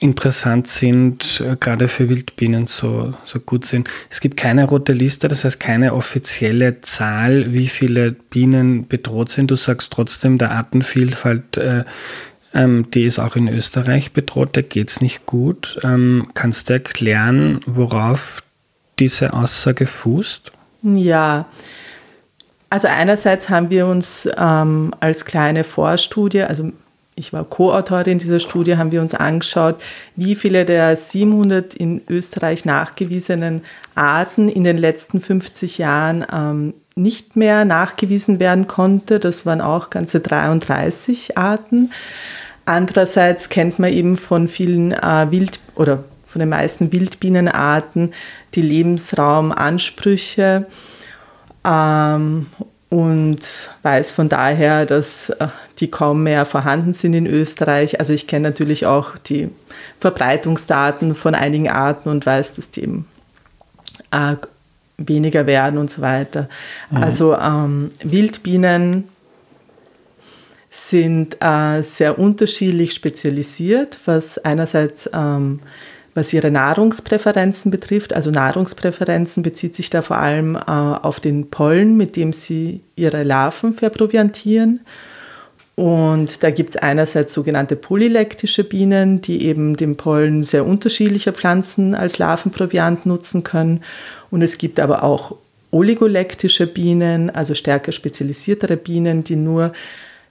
interessant 0.00 0.66
sind, 0.66 1.40
äh, 1.40 1.56
gerade 1.60 1.86
für 1.86 2.08
Wildbienen 2.08 2.66
so, 2.66 3.12
so 3.24 3.38
gut 3.38 3.66
sind. 3.66 3.88
Es 4.10 4.20
gibt 4.20 4.36
keine 4.36 4.64
rote 4.64 4.92
Liste, 4.92 5.28
das 5.28 5.44
heißt 5.44 5.60
keine 5.60 5.94
offizielle 5.94 6.80
Zahl, 6.80 7.52
wie 7.52 7.68
viele 7.68 8.10
Bienen 8.12 8.88
bedroht 8.88 9.30
sind. 9.30 9.50
Du 9.50 9.56
sagst 9.56 9.92
trotzdem, 9.92 10.38
der 10.38 10.50
Artenvielfalt 10.50 11.56
äh, 11.56 11.84
Ähm, 12.52 12.90
die 12.90 13.04
ist 13.04 13.20
auch 13.20 13.36
in 13.36 13.46
Österreich 13.46 14.10
bedroht, 14.12 14.56
da 14.56 14.62
geht 14.62 14.90
es 14.90 15.00
nicht 15.00 15.24
gut. 15.24 15.78
Ähm, 15.84 16.32
kannst 16.34 16.68
du 16.68 16.72
erklären, 16.72 17.60
worauf 17.64 18.42
diese 18.98 19.32
Aussage 19.34 19.86
fußt? 19.86 20.50
Ja, 20.82 21.46
also 22.68 22.88
einerseits 22.88 23.50
haben 23.50 23.70
wir 23.70 23.86
uns 23.86 24.28
ähm, 24.36 24.92
als 24.98 25.24
kleine 25.24 25.62
Vorstudie, 25.62 26.42
also 26.42 26.72
ich 27.14 27.32
war 27.32 27.44
Co-Autorin 27.44 28.18
dieser 28.18 28.40
Studie, 28.40 28.76
haben 28.76 28.92
wir 28.92 29.02
uns 29.02 29.14
angeschaut, 29.14 29.82
wie 30.16 30.34
viele 30.34 30.64
der 30.64 30.96
700 30.96 31.74
in 31.74 32.00
Österreich 32.08 32.64
nachgewiesenen 32.64 33.62
Arten 33.94 34.48
in 34.48 34.64
den 34.64 34.78
letzten 34.78 35.20
50 35.20 35.78
Jahren 35.78 36.26
ähm, 36.32 36.74
nicht 36.96 37.36
mehr 37.36 37.64
nachgewiesen 37.64 38.40
werden 38.40 38.66
konnte. 38.66 39.20
Das 39.20 39.46
waren 39.46 39.60
auch 39.60 39.90
ganze 39.90 40.20
33 40.20 41.36
Arten. 41.36 41.92
Andererseits 42.64 43.48
kennt 43.48 43.78
man 43.78 43.92
eben 43.92 44.16
von 44.16 44.48
vielen 44.48 44.90
äh, 44.92 45.26
Wild- 45.30 45.60
oder 45.74 46.04
von 46.26 46.40
den 46.40 46.48
meisten 46.48 46.92
Wildbienenarten 46.92 48.12
die 48.54 48.62
Lebensraumansprüche 48.62 50.66
ähm, 51.66 52.46
und 52.90 53.38
weiß 53.82 54.12
von 54.12 54.28
daher, 54.28 54.84
dass 54.84 55.30
äh, 55.30 55.46
die 55.78 55.90
kaum 55.90 56.24
mehr 56.24 56.44
vorhanden 56.44 56.92
sind 56.92 57.14
in 57.14 57.26
Österreich. 57.26 58.00
Also 58.00 58.12
ich 58.12 58.26
kenne 58.26 58.48
natürlich 58.48 58.84
auch 58.84 59.16
die 59.16 59.48
Verbreitungsdaten 60.00 61.14
von 61.14 61.36
einigen 61.36 61.70
Arten 61.70 62.08
und 62.08 62.26
weiß, 62.26 62.56
dass 62.56 62.70
die 62.70 62.82
eben 62.82 63.06
äh, 64.10 64.34
weniger 64.98 65.46
werden 65.46 65.78
und 65.78 65.88
so 65.88 66.02
weiter. 66.02 66.48
Mhm. 66.90 67.02
Also 67.02 67.36
ähm, 67.36 67.90
Wildbienen 68.02 69.04
sind 70.68 71.36
äh, 71.40 71.82
sehr 71.82 72.18
unterschiedlich 72.18 72.92
spezialisiert, 72.92 73.98
was 74.04 74.38
einerseits 74.38 75.08
ähm, 75.12 75.60
was 76.14 76.32
ihre 76.32 76.50
Nahrungspräferenzen 76.50 77.70
betrifft. 77.70 78.12
Also 78.12 78.30
Nahrungspräferenzen 78.30 79.42
bezieht 79.42 79.76
sich 79.76 79.90
da 79.90 80.02
vor 80.02 80.18
allem 80.18 80.56
äh, 80.56 80.60
auf 80.70 81.20
den 81.20 81.50
Pollen, 81.50 81.96
mit 81.96 82.16
dem 82.16 82.32
sie 82.32 82.80
ihre 82.96 83.22
Larven 83.22 83.72
verproviantieren. 83.72 84.80
Und 85.76 86.42
da 86.42 86.50
gibt 86.50 86.70
es 86.70 86.76
einerseits 86.76 87.32
sogenannte 87.32 87.74
polylektische 87.74 88.64
Bienen, 88.64 89.22
die 89.22 89.46
eben 89.46 89.76
den 89.76 89.96
Pollen 89.96 90.44
sehr 90.44 90.66
unterschiedlicher 90.66 91.32
Pflanzen 91.32 91.94
als 91.94 92.18
Larvenproviant 92.18 93.06
nutzen 93.06 93.44
können. 93.44 93.82
Und 94.30 94.42
es 94.42 94.58
gibt 94.58 94.78
aber 94.78 95.02
auch 95.04 95.36
oligolektische 95.70 96.66
Bienen, 96.66 97.30
also 97.30 97.54
stärker 97.54 97.92
spezialisiertere 97.92 98.76
Bienen, 98.76 99.24
die 99.24 99.36
nur 99.36 99.72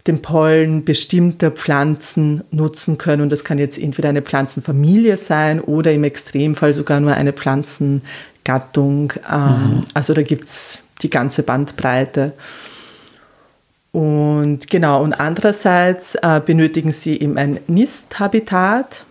den 0.09 0.21
Pollen 0.21 0.83
bestimmter 0.83 1.51
Pflanzen 1.51 2.43
nutzen 2.51 2.97
können. 2.97 3.21
Und 3.21 3.31
das 3.31 3.43
kann 3.43 3.59
jetzt 3.59 3.77
entweder 3.77 4.09
eine 4.09 4.23
Pflanzenfamilie 4.23 5.17
sein 5.17 5.61
oder 5.61 5.93
im 5.93 6.03
Extremfall 6.03 6.73
sogar 6.73 6.99
nur 6.99 7.13
eine 7.13 7.31
Pflanzengattung. 7.31 9.13
Ähm, 9.31 9.41
mhm. 9.41 9.81
Also 9.93 10.13
da 10.13 10.23
gibt 10.23 10.47
es 10.47 10.81
die 11.03 11.11
ganze 11.11 11.43
Bandbreite. 11.43 12.33
Und 13.91 14.67
genau, 14.69 15.03
und 15.03 15.13
andererseits 15.13 16.15
äh, 16.15 16.41
benötigen 16.43 16.91
sie 16.91 17.19
eben 17.19 17.37
ein 17.37 17.59
Nisthabitat. 17.67 19.05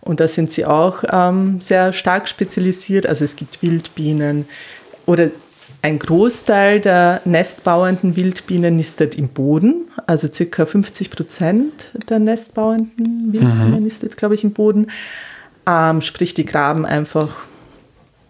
Und 0.00 0.18
da 0.18 0.26
sind 0.26 0.50
sie 0.50 0.66
auch 0.66 1.04
ähm, 1.10 1.60
sehr 1.60 1.92
stark 1.92 2.28
spezialisiert. 2.28 3.06
Also 3.06 3.24
es 3.24 3.36
gibt 3.36 3.62
Wildbienen 3.62 4.46
oder 5.06 5.30
ein 5.84 5.98
Großteil 5.98 6.80
der 6.80 7.20
nestbauenden 7.26 8.16
Wildbienen 8.16 8.74
nistet 8.74 9.16
im 9.16 9.28
Boden, 9.28 9.84
also 10.06 10.32
circa 10.32 10.64
50 10.64 11.10
Prozent 11.10 11.90
der 12.08 12.18
nestbauenden 12.20 13.34
Wildbienen 13.34 13.74
mhm. 13.74 13.82
nistet, 13.82 14.16
glaube 14.16 14.34
ich, 14.34 14.44
im 14.44 14.54
Boden. 14.54 14.86
Ähm, 15.68 16.00
sprich, 16.00 16.32
die 16.32 16.46
graben 16.46 16.86
einfach 16.86 17.36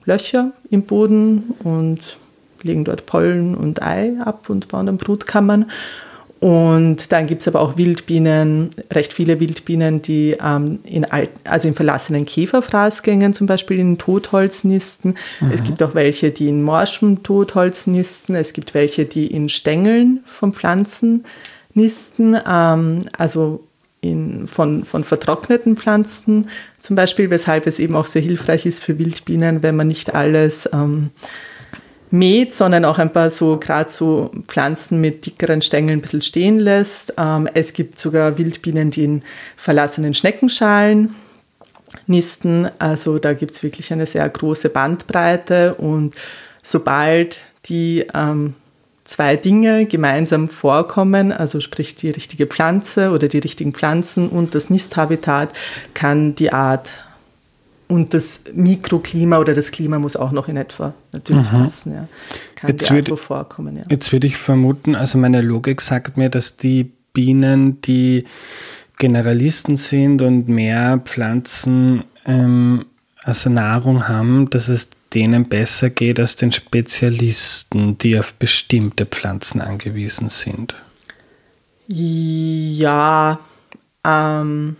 Löcher 0.04 0.50
im 0.68 0.82
Boden 0.82 1.54
und 1.62 2.18
legen 2.62 2.84
dort 2.84 3.06
Pollen 3.06 3.54
und 3.54 3.82
Ei 3.82 4.16
ab 4.18 4.50
und 4.50 4.66
bauen 4.66 4.87
dann 4.87 4.99
Brutkammern. 4.99 5.70
Und 6.44 7.10
dann 7.10 7.26
gibt 7.26 7.40
es 7.40 7.48
aber 7.48 7.62
auch 7.62 7.78
Wildbienen, 7.78 8.68
recht 8.92 9.14
viele 9.14 9.40
Wildbienen, 9.40 10.02
die 10.02 10.36
ähm, 10.44 10.80
in, 10.84 11.06
alt, 11.06 11.30
also 11.44 11.68
in 11.68 11.74
verlassenen 11.74 12.26
Käferfraßgängen 12.26 13.32
zum 13.32 13.46
Beispiel 13.46 13.78
in 13.78 13.96
Totholz 13.96 14.62
nisten. 14.62 15.14
Mhm. 15.40 15.50
Es 15.52 15.64
gibt 15.64 15.82
auch 15.82 15.94
welche, 15.94 16.32
die 16.32 16.50
in 16.50 16.62
morschem 16.62 17.22
Totholz 17.22 17.86
nisten. 17.86 18.34
Es 18.34 18.52
gibt 18.52 18.74
welche, 18.74 19.06
die 19.06 19.26
in 19.26 19.48
Stängeln 19.48 20.20
von 20.26 20.52
Pflanzen 20.52 21.24
nisten. 21.72 22.36
Ähm, 22.46 23.06
also 23.16 23.64
in, 24.02 24.46
von, 24.46 24.84
von 24.84 25.02
vertrockneten 25.02 25.78
Pflanzen 25.78 26.48
zum 26.78 26.94
Beispiel, 26.94 27.30
weshalb 27.30 27.66
es 27.66 27.78
eben 27.78 27.96
auch 27.96 28.04
sehr 28.04 28.20
hilfreich 28.20 28.66
ist 28.66 28.84
für 28.84 28.98
Wildbienen, 28.98 29.62
wenn 29.62 29.76
man 29.76 29.88
nicht 29.88 30.14
alles 30.14 30.68
ähm, 30.74 31.08
mäht, 32.14 32.54
sondern 32.54 32.85
auch 32.85 32.99
ein 32.99 33.12
paar 33.12 33.28
so 33.30 33.59
gerade 33.59 33.90
so 33.90 34.30
Pflanzen 34.47 35.00
mit 35.00 35.26
dickeren 35.26 35.61
Stängeln 35.62 35.99
ein 35.99 36.02
bisschen 36.02 36.23
stehen 36.23 36.61
lässt. 36.61 37.12
Ähm, 37.18 37.49
es 37.54 37.73
gibt 37.73 37.99
sogar 37.99 38.38
Wildbienen, 38.38 38.92
die 38.92 39.04
in 39.04 39.23
verlassenen 39.56 40.14
Schneckenschalen 40.14 41.16
nisten. 42.06 42.68
Also 42.78 43.18
da 43.18 43.33
gibt 43.33 43.52
es 43.52 43.62
wirklich 43.64 43.92
eine 43.92 44.06
sehr 44.06 44.28
große 44.28 44.68
Bandbreite 44.68 45.75
und 45.75 46.14
sobald 46.62 47.38
die 47.66 48.06
ähm, 48.14 48.54
zwei 49.02 49.35
Dinge 49.35 49.87
gemeinsam 49.87 50.49
vorkommen, 50.49 51.33
also 51.33 51.61
sprich 51.61 51.97
die 51.97 52.11
richtige 52.11 52.47
Pflanze 52.47 53.11
oder 53.11 53.26
die 53.26 53.38
richtigen 53.38 53.73
Pflanzen 53.73 54.28
und 54.28 54.54
das 54.54 54.71
Nisthabitat, 54.71 55.50
kann 55.94 56.37
die 56.37 56.52
Art 56.52 56.90
und 57.88 58.14
das 58.14 58.40
Mikroklima 58.54 59.38
oder 59.38 59.54
das 59.54 59.70
Klima 59.70 59.98
muss 59.98 60.16
auch 60.16 60.32
noch 60.32 60.48
in 60.48 60.56
etwa 60.56 60.94
natürlich 61.12 61.50
mhm. 61.52 61.56
passen. 61.56 61.94
Ja. 61.94 62.08
Kann 62.56 62.70
jetzt 62.70 62.90
würde, 62.90 63.16
vorkommen. 63.16 63.76
Ja. 63.76 63.82
Jetzt 63.90 64.12
würde 64.12 64.26
ich 64.26 64.36
vermuten, 64.36 64.94
also 64.94 65.18
meine 65.18 65.40
Logik 65.40 65.80
sagt 65.80 66.16
mir, 66.16 66.30
dass 66.30 66.56
die 66.56 66.90
Bienen, 67.12 67.80
die 67.82 68.24
Generalisten 68.98 69.76
sind 69.76 70.22
und 70.22 70.48
mehr 70.48 70.98
Pflanzen 71.04 72.04
ähm, 72.24 72.86
als 73.22 73.46
Nahrung 73.46 74.08
haben, 74.08 74.50
dass 74.50 74.68
es 74.68 74.88
denen 75.14 75.48
besser 75.48 75.90
geht 75.90 76.18
als 76.18 76.36
den 76.36 76.52
Spezialisten, 76.52 77.98
die 77.98 78.18
auf 78.18 78.34
bestimmte 78.34 79.06
Pflanzen 79.06 79.60
angewiesen 79.60 80.28
sind. 80.28 80.74
Ja, 81.86 83.38
ähm, 84.04 84.76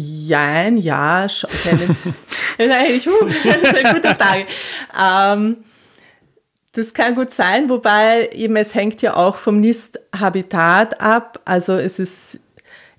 Jein, 0.00 0.78
ja, 0.78 1.26
tendenziell. 1.64 2.14
das 2.58 3.62
ist 3.62 3.74
eine 3.74 3.94
gute 3.94 4.14
Frage. 4.14 4.46
Ähm, 4.96 5.56
das 6.72 6.94
kann 6.94 7.16
gut 7.16 7.32
sein, 7.32 7.68
wobei 7.68 8.28
eben 8.32 8.54
es 8.54 8.76
hängt 8.76 9.02
ja 9.02 9.16
auch 9.16 9.36
vom 9.36 9.60
Nisthabitat 9.60 11.00
ab. 11.00 11.40
Also 11.44 11.74
es 11.74 11.98
ist, 11.98 12.38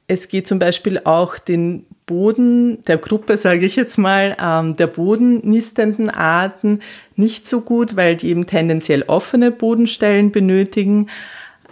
es 0.08 0.28
geht 0.28 0.46
zum 0.46 0.60
Beispiel 0.60 1.00
auch 1.06 1.38
den 1.38 1.86
Boden 2.06 2.84
der 2.84 2.98
Gruppe, 2.98 3.38
sage 3.38 3.66
ich 3.66 3.78
jetzt 3.78 3.98
mal, 3.98 4.36
ähm, 4.42 4.76
der 4.76 4.88
bodennistenden 4.88 6.10
Arten 6.10 6.82
nicht 7.16 7.48
so 7.48 7.62
gut, 7.62 7.96
weil 7.96 8.18
die 8.18 8.28
eben 8.28 8.46
tendenziell 8.46 9.04
offene 9.04 9.52
Bodenstellen 9.52 10.32
benötigen. 10.32 11.10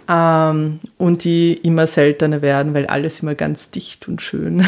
Ähm, 0.09 0.79
und 0.97 1.23
die 1.23 1.53
immer 1.53 1.85
seltener 1.85 2.41
werden, 2.41 2.73
weil 2.73 2.85
alles 2.85 3.21
immer 3.21 3.35
ganz 3.35 3.71
dicht 3.71 4.07
und 4.07 4.21
schön 4.21 4.65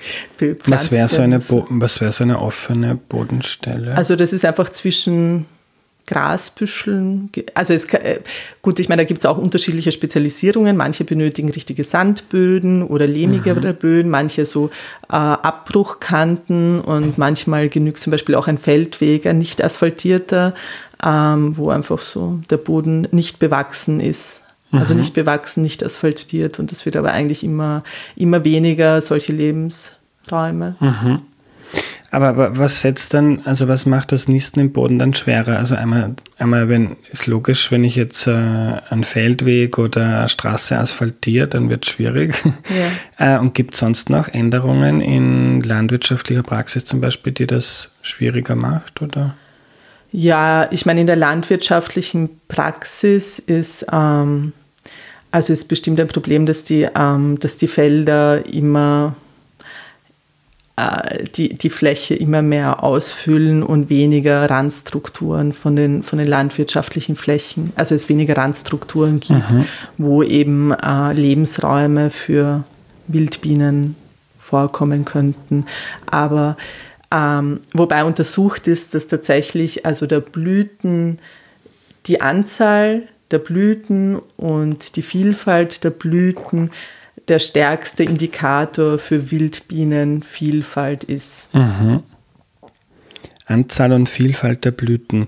was 0.66 0.92
wäre 0.92 1.08
so, 1.08 1.22
eine 1.22 1.40
was 1.40 2.00
wär 2.00 2.12
so 2.12 2.22
eine 2.22 2.40
offene 2.40 2.94
Bodenstelle? 2.94 3.96
Also 3.96 4.14
das 4.14 4.32
ist 4.32 4.44
einfach 4.44 4.68
zwischen 4.68 5.46
Grasbüscheln. 6.06 7.30
Also 7.54 7.74
es, 7.74 7.84
äh, 7.86 8.20
gut, 8.62 8.78
ich 8.78 8.88
meine, 8.88 9.02
da 9.02 9.06
gibt 9.06 9.18
es 9.18 9.26
auch 9.26 9.38
unterschiedliche 9.38 9.90
Spezialisierungen. 9.90 10.76
Manche 10.76 11.04
benötigen 11.04 11.50
richtige 11.50 11.84
Sandböden 11.84 12.82
oder 12.84 13.06
lehmigere 13.06 13.72
mhm. 13.72 13.76
Böden, 13.76 14.10
manche 14.10 14.46
so 14.46 14.70
äh, 15.10 15.16
Abbruchkanten 15.16 16.80
und 16.80 17.18
manchmal 17.18 17.68
genügt 17.68 17.98
zum 17.98 18.12
Beispiel 18.12 18.36
auch 18.36 18.46
ein 18.46 18.58
Feldweg, 18.58 19.26
ein 19.26 19.38
nicht 19.38 19.62
asphaltierter, 19.62 20.54
ähm, 21.04 21.56
wo 21.56 21.70
einfach 21.70 22.00
so 22.00 22.38
der 22.50 22.58
Boden 22.58 23.08
nicht 23.10 23.40
bewachsen 23.40 24.00
ist. 24.00 24.42
Also 24.72 24.94
mhm. 24.94 25.00
nicht 25.00 25.14
bewachsen, 25.14 25.62
nicht 25.62 25.84
asphaltiert 25.84 26.58
und 26.58 26.72
es 26.72 26.84
wird 26.84 26.96
aber 26.96 27.12
eigentlich 27.12 27.44
immer, 27.44 27.84
immer 28.16 28.44
weniger 28.44 29.00
solche 29.00 29.32
Lebensräume. 29.32 30.76
Mhm. 30.80 31.22
Aber, 32.10 32.28
aber, 32.28 32.58
was 32.58 32.80
setzt 32.80 33.14
dann, 33.14 33.40
also 33.44 33.68
was 33.68 33.84
macht 33.84 34.12
das 34.12 34.28
Nisten 34.28 34.60
im 34.60 34.72
Boden 34.72 34.98
dann 34.98 35.12
schwerer? 35.12 35.58
Also 35.58 35.74
einmal, 35.74 36.14
einmal 36.38 36.68
wenn, 36.68 36.96
ist 37.10 37.26
logisch, 37.26 37.70
wenn 37.70 37.84
ich 37.84 37.96
jetzt 37.96 38.26
äh, 38.26 38.30
einen 38.30 39.04
Feldweg 39.04 39.76
oder 39.78 40.18
eine 40.20 40.28
Straße 40.28 40.78
asphaltiere, 40.78 41.48
dann 41.48 41.68
wird 41.68 41.84
es 41.84 41.92
schwierig. 41.92 42.42
Ja. 43.18 43.36
äh, 43.36 43.38
und 43.38 43.54
gibt 43.54 43.74
es 43.74 43.80
sonst 43.80 44.08
noch 44.08 44.28
Änderungen 44.28 45.00
in 45.00 45.62
landwirtschaftlicher 45.62 46.42
Praxis 46.42 46.84
zum 46.84 47.00
Beispiel, 47.00 47.32
die 47.32 47.46
das 47.46 47.90
schwieriger 48.02 48.54
macht? 48.54 49.02
Oder? 49.02 49.34
Ja, 50.12 50.68
ich 50.70 50.86
meine, 50.86 51.00
in 51.00 51.06
der 51.06 51.16
landwirtschaftlichen 51.16 52.40
Praxis 52.48 53.38
ist, 53.38 53.86
ähm, 53.92 54.52
also 55.30 55.52
ist 55.52 55.68
bestimmt 55.68 56.00
ein 56.00 56.08
Problem, 56.08 56.46
dass 56.46 56.64
die, 56.64 56.88
ähm, 56.94 57.38
dass 57.40 57.56
die 57.56 57.68
Felder 57.68 58.46
immer 58.46 59.14
äh, 60.76 61.24
die, 61.24 61.54
die 61.54 61.70
Fläche 61.70 62.14
immer 62.14 62.42
mehr 62.42 62.82
ausfüllen 62.82 63.62
und 63.62 63.88
weniger 63.88 64.48
Randstrukturen 64.50 65.54
von 65.54 65.74
den, 65.74 66.02
von 66.02 66.18
den 66.18 66.28
landwirtschaftlichen 66.28 67.16
Flächen, 67.16 67.72
also 67.76 67.94
es 67.94 68.10
weniger 68.10 68.36
Randstrukturen 68.36 69.20
gibt, 69.20 69.50
mhm. 69.50 69.64
wo 69.96 70.22
eben 70.22 70.72
äh, 70.72 71.14
Lebensräume 71.14 72.10
für 72.10 72.64
Wildbienen 73.06 73.96
vorkommen 74.38 75.06
könnten. 75.06 75.66
Aber 76.10 76.58
ähm, 77.12 77.60
wobei 77.72 78.04
untersucht 78.04 78.66
ist, 78.68 78.94
dass 78.94 79.06
tatsächlich 79.06 79.86
also 79.86 80.06
der 80.06 80.20
Blüten, 80.20 81.18
die 82.06 82.20
Anzahl 82.20 83.02
der 83.30 83.38
Blüten 83.38 84.20
und 84.36 84.96
die 84.96 85.02
Vielfalt 85.02 85.84
der 85.84 85.90
Blüten 85.90 86.70
der 87.28 87.38
stärkste 87.38 88.04
Indikator 88.04 88.98
für 88.98 89.30
Wildbienenvielfalt 89.30 91.04
ist. 91.04 91.52
Mhm. 91.52 92.02
Anzahl 93.46 93.92
und 93.92 94.08
Vielfalt 94.08 94.64
der 94.64 94.72
Blüten. 94.72 95.26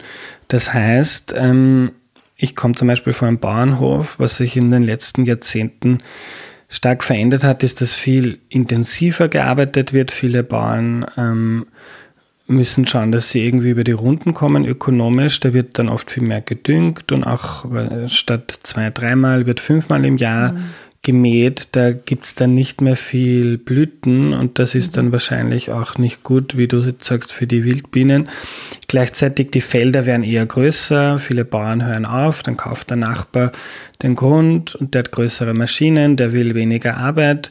Das 0.49 0.73
heißt, 0.75 1.35
ähm, 1.37 1.93
ich 2.37 2.55
komme 2.55 2.75
zum 2.75 2.89
Beispiel 2.89 3.13
von 3.13 3.29
einem 3.29 3.39
Bauernhof, 3.39 4.19
was 4.19 4.37
sich 4.37 4.57
in 4.57 4.71
den 4.71 4.83
letzten 4.83 5.25
Jahrzehnten 5.25 5.99
stark 6.69 7.03
verändert 7.03 7.45
hat, 7.45 7.63
ist, 7.63 7.81
dass 7.81 7.95
viel 7.95 8.39
intensiver 8.49 9.29
gearbeitet 9.29 9.93
wird. 9.93 10.11
Viele 10.11 10.43
Bauern 10.43 11.07
ähm, 11.17 11.67
müssen 12.47 12.87
schauen, 12.87 13.13
dass 13.13 13.31
sie 13.31 13.45
irgendwie 13.45 13.71
über 13.71 13.85
die 13.85 13.93
Runden 13.93 14.35
kommen 14.35 14.65
ökonomisch. 14.65 15.41
Da 15.41 15.53
wird 15.53 15.79
dann 15.79 15.89
oft 15.89 16.11
viel 16.11 16.23
mehr 16.23 16.41
gedüngt 16.41 17.13
und 17.13 17.25
auch 17.25 17.65
statt 18.07 18.59
zwei, 18.63 18.91
dreimal 18.91 19.47
wird 19.47 19.61
fünfmal 19.61 20.05
im 20.05 20.17
Jahr 20.17 20.53
mhm. 20.53 20.65
Gemäht. 21.03 21.69
Da 21.73 21.93
gibt 21.93 22.25
es 22.25 22.35
dann 22.35 22.55
nicht 22.55 22.81
mehr 22.81 22.97
viel 22.97 23.59
Blüten 23.59 24.33
und 24.33 24.59
das 24.59 24.75
ist 24.75 24.93
mhm. 24.93 24.97
dann 24.97 25.13
wahrscheinlich 25.13 25.71
auch 25.71 25.97
nicht 25.99 26.23
gut, 26.23 26.57
wie 26.57 26.69
du 26.69 26.81
jetzt 26.83 27.05
sagst, 27.05 27.33
für 27.33 27.47
die 27.47 27.65
Wildbienen. 27.65 28.29
Gleichzeitig 28.89 29.51
die 29.51 29.61
Felder 29.61 30.07
werden 30.07 30.23
eher 30.23 30.45
größer, 30.45 31.19
viele 31.19 31.45
Bauern 31.45 31.87
hören 31.87 32.05
auf, 32.05 32.43
dann 32.43 32.57
kauft 32.57 32.91
der 32.91 32.97
Nachbar 32.97 33.53
den 34.03 34.17
Grund 34.17 34.75
und 34.75 34.95
der 34.95 35.01
hat 35.01 35.13
größere 35.13 35.55
Maschinen, 35.55 36.17
der 36.17 36.33
will 36.33 36.55
weniger 36.55 36.97
Arbeit. 36.97 37.51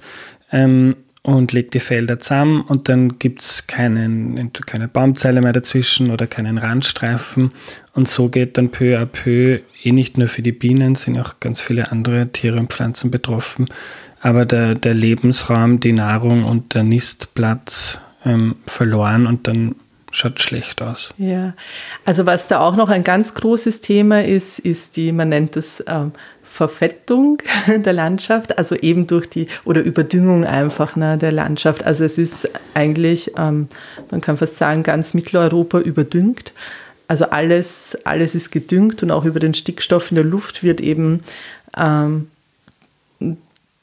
Ähm, 0.51 0.96
und 1.28 1.52
legt 1.52 1.74
die 1.74 1.82
Felder 1.82 2.20
zusammen 2.20 2.62
und 2.62 2.88
dann 2.88 3.20
gibt 3.20 3.42
es 3.42 3.68
keine 3.68 4.50
Baumzeile 4.88 5.42
mehr 5.42 5.52
dazwischen 5.52 6.10
oder 6.10 6.26
keinen 6.26 6.58
Randstreifen. 6.58 7.52
Und 7.94 8.08
so 8.08 8.30
geht 8.30 8.58
dann 8.58 8.70
peu 8.70 8.98
à 8.98 9.06
peu, 9.06 9.60
eh 9.84 9.92
nicht 9.92 10.18
nur 10.18 10.30
für 10.30 10.42
die 10.42 10.54
Bienen, 10.54 10.96
sind 10.96 11.20
auch 11.20 11.42
ganz 11.42 11.60
viele 11.60 11.92
andere 11.92 12.30
Tiere 12.30 12.58
und 12.58 12.72
Pflanzen 12.72 13.12
betroffen, 13.12 13.68
aber 14.22 14.46
der, 14.46 14.76
der 14.76 14.94
Lebensraum, 14.94 15.82
die 15.82 15.92
Nahrung 15.92 16.46
und 16.46 16.74
der 16.74 16.84
Nistplatz 16.84 18.00
ähm, 18.24 18.56
verloren 18.66 19.28
und 19.28 19.50
dann 19.50 19.76
schaut 20.12 20.40
schlecht 20.40 20.82
aus. 20.82 21.14
Ja, 21.18 21.56
also 22.06 22.26
was 22.26 22.48
da 22.48 22.62
auch 22.62 22.78
noch 22.78 22.88
ein 22.88 23.04
ganz 23.04 23.34
großes 23.34 23.82
Thema 23.82 24.24
ist, 24.24 24.60
ist 24.60 24.96
die, 24.96 25.12
man 25.12 25.28
nennt 25.28 25.58
es 25.58 25.84
ähm, 25.88 26.14
Verfettung 26.58 27.38
der 27.68 27.94
Landschaft, 27.94 28.58
also 28.58 28.76
eben 28.76 29.06
durch 29.06 29.30
die, 29.30 29.48
oder 29.64 29.82
Überdüngung 29.82 30.44
einfach 30.44 30.96
ne, 30.96 31.16
der 31.16 31.32
Landschaft. 31.32 31.84
Also 31.84 32.04
es 32.04 32.18
ist 32.18 32.50
eigentlich, 32.74 33.34
ähm, 33.38 33.68
man 34.10 34.22
kann 34.22 34.38
fast 34.38 34.58
sagen, 34.58 34.82
ganz 34.82 35.14
Mitteleuropa 35.14 35.80
überdüngt. 35.80 36.54
Also 37.08 37.26
alles, 37.26 37.96
alles 38.06 38.34
ist 38.34 38.52
gedüngt 38.52 39.04
und 39.04 39.12
auch 39.12 39.24
über 39.24 39.40
den 39.40 39.54
Stickstoff 39.54 40.10
in 40.12 40.16
der 40.16 40.26
Luft 40.26 40.64
wird 40.64 40.82
eben 40.82 41.22
ähm, 41.78 42.28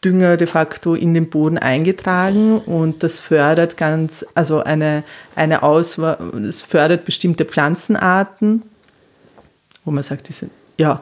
Dünger 0.05 0.37
de 0.37 0.49
facto 0.49 0.95
in 0.95 1.15
den 1.15 1.31
Boden 1.31 1.57
eingetragen 1.57 2.59
und 2.59 3.05
das 3.05 3.21
fördert 3.21 3.77
ganz, 3.77 4.27
also 4.35 4.63
eine, 4.63 5.05
eine 5.37 5.63
Auswahl, 5.63 6.19
es 6.47 6.61
fördert 6.61 7.05
bestimmte 7.05 7.45
Pflanzenarten, 7.45 8.63
wo 9.85 9.93
man 9.93 10.03
sagt, 10.03 10.29
die 10.29 10.33
sind, 10.33 10.51
ja, 10.77 11.01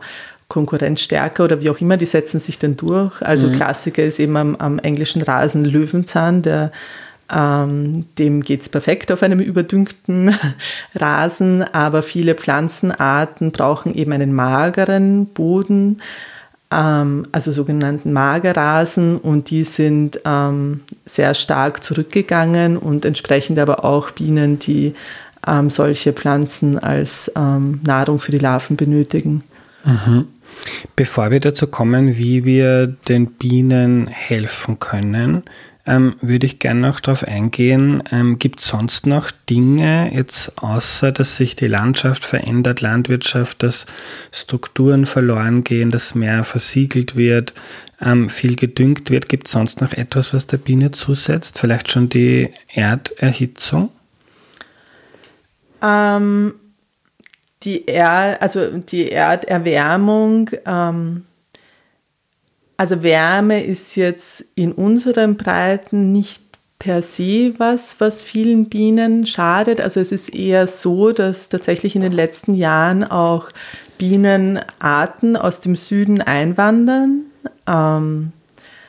konkurrenzstärker 0.52 1.44
oder 1.44 1.62
wie 1.62 1.70
auch 1.70 1.80
immer, 1.80 1.96
die 1.96 2.06
setzen 2.06 2.38
sich 2.38 2.58
dann 2.58 2.76
durch. 2.76 3.22
Also 3.22 3.48
mhm. 3.48 3.52
Klassiker 3.52 4.04
ist 4.04 4.20
eben 4.20 4.36
am, 4.36 4.54
am 4.56 4.78
englischen 4.78 5.22
Rasen 5.22 5.64
Löwenzahn, 5.64 6.42
der 6.42 6.70
ähm, 7.32 8.04
dem 8.18 8.42
geht 8.42 8.60
es 8.60 8.68
perfekt 8.68 9.10
auf 9.10 9.22
einem 9.22 9.40
überdüngten 9.40 10.34
Rasen, 10.94 11.62
aber 11.72 12.02
viele 12.02 12.34
Pflanzenarten 12.34 13.50
brauchen 13.50 13.94
eben 13.94 14.12
einen 14.12 14.34
mageren 14.34 15.24
Boden, 15.26 16.02
ähm, 16.70 17.26
also 17.32 17.50
sogenannten 17.50 18.12
Magerrasen, 18.12 19.16
und 19.16 19.48
die 19.48 19.64
sind 19.64 20.20
ähm, 20.26 20.82
sehr 21.06 21.32
stark 21.32 21.82
zurückgegangen 21.82 22.76
und 22.76 23.06
entsprechend 23.06 23.58
aber 23.58 23.86
auch 23.86 24.10
Bienen, 24.10 24.58
die 24.58 24.94
ähm, 25.46 25.70
solche 25.70 26.12
Pflanzen 26.12 26.78
als 26.78 27.32
ähm, 27.34 27.80
Nahrung 27.84 28.18
für 28.18 28.32
die 28.32 28.38
Larven 28.38 28.76
benötigen. 28.76 29.42
Mhm. 29.84 30.28
Bevor 30.96 31.30
wir 31.30 31.40
dazu 31.40 31.66
kommen, 31.66 32.16
wie 32.16 32.44
wir 32.44 32.86
den 32.86 33.32
Bienen 33.32 34.06
helfen 34.06 34.78
können, 34.78 35.44
ähm, 35.84 36.14
würde 36.20 36.46
ich 36.46 36.60
gerne 36.60 36.80
noch 36.80 37.00
darauf 37.00 37.24
eingehen, 37.24 38.02
ähm, 38.12 38.38
gibt 38.38 38.60
es 38.60 38.68
sonst 38.68 39.06
noch 39.06 39.32
Dinge, 39.50 40.12
jetzt 40.14 40.62
außer 40.62 41.10
dass 41.10 41.36
sich 41.36 41.56
die 41.56 41.66
Landschaft 41.66 42.24
verändert, 42.24 42.80
Landwirtschaft, 42.80 43.64
dass 43.64 43.86
Strukturen 44.30 45.06
verloren 45.06 45.64
gehen, 45.64 45.90
dass 45.90 46.14
mehr 46.14 46.44
versiegelt 46.44 47.16
wird, 47.16 47.52
ähm, 48.00 48.28
viel 48.28 48.54
gedüngt 48.54 49.10
wird, 49.10 49.28
gibt 49.28 49.48
es 49.48 49.52
sonst 49.52 49.80
noch 49.80 49.92
etwas, 49.92 50.32
was 50.32 50.46
der 50.46 50.58
Biene 50.58 50.92
zusetzt? 50.92 51.58
Vielleicht 51.58 51.90
schon 51.90 52.08
die 52.08 52.50
Erderhitzung? 52.72 53.90
Ähm, 55.82 56.54
die, 57.64 57.86
er 57.86 58.40
also 58.40 58.78
die 58.78 59.10
Erderwärmung, 59.10 60.50
ähm, 60.66 61.24
also 62.76 63.02
Wärme 63.02 63.64
ist 63.64 63.96
jetzt 63.96 64.44
in 64.54 64.72
unseren 64.72 65.36
Breiten 65.36 66.12
nicht 66.12 66.42
per 66.78 67.00
se 67.00 67.54
was, 67.58 68.00
was 68.00 68.24
vielen 68.24 68.68
Bienen 68.68 69.24
schadet. 69.24 69.80
Also 69.80 70.00
es 70.00 70.10
ist 70.10 70.34
eher 70.34 70.66
so, 70.66 71.12
dass 71.12 71.48
tatsächlich 71.48 71.94
in 71.94 72.02
den 72.02 72.10
letzten 72.10 72.54
Jahren 72.54 73.04
auch 73.04 73.50
Bienenarten 73.98 75.36
aus 75.36 75.60
dem 75.60 75.76
Süden 75.76 76.20
einwandern. 76.20 77.26
Ähm, 77.68 78.32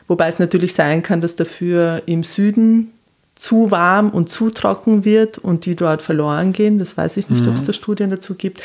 wobei 0.08 0.28
es 0.28 0.40
natürlich 0.40 0.74
sein 0.74 1.04
kann, 1.04 1.22
dass 1.22 1.36
dafür 1.36 2.02
im 2.08 2.24
Süden 2.24 2.94
zu 3.36 3.72
warm 3.72 4.10
und 4.10 4.30
zu 4.30 4.50
trocken 4.50 5.06
wird 5.06 5.38
und 5.38 5.66
die 5.66 5.76
dort 5.76 6.02
verloren 6.02 6.54
gehen. 6.54 6.78
Das 6.78 6.98
weiß 6.98 7.18
ich 7.18 7.30
nicht, 7.30 7.44
mhm. 7.44 7.50
ob 7.50 7.56
es 7.56 7.66
da 7.66 7.74
Studien 7.74 8.10
dazu 8.10 8.36
gibt. 8.36 8.62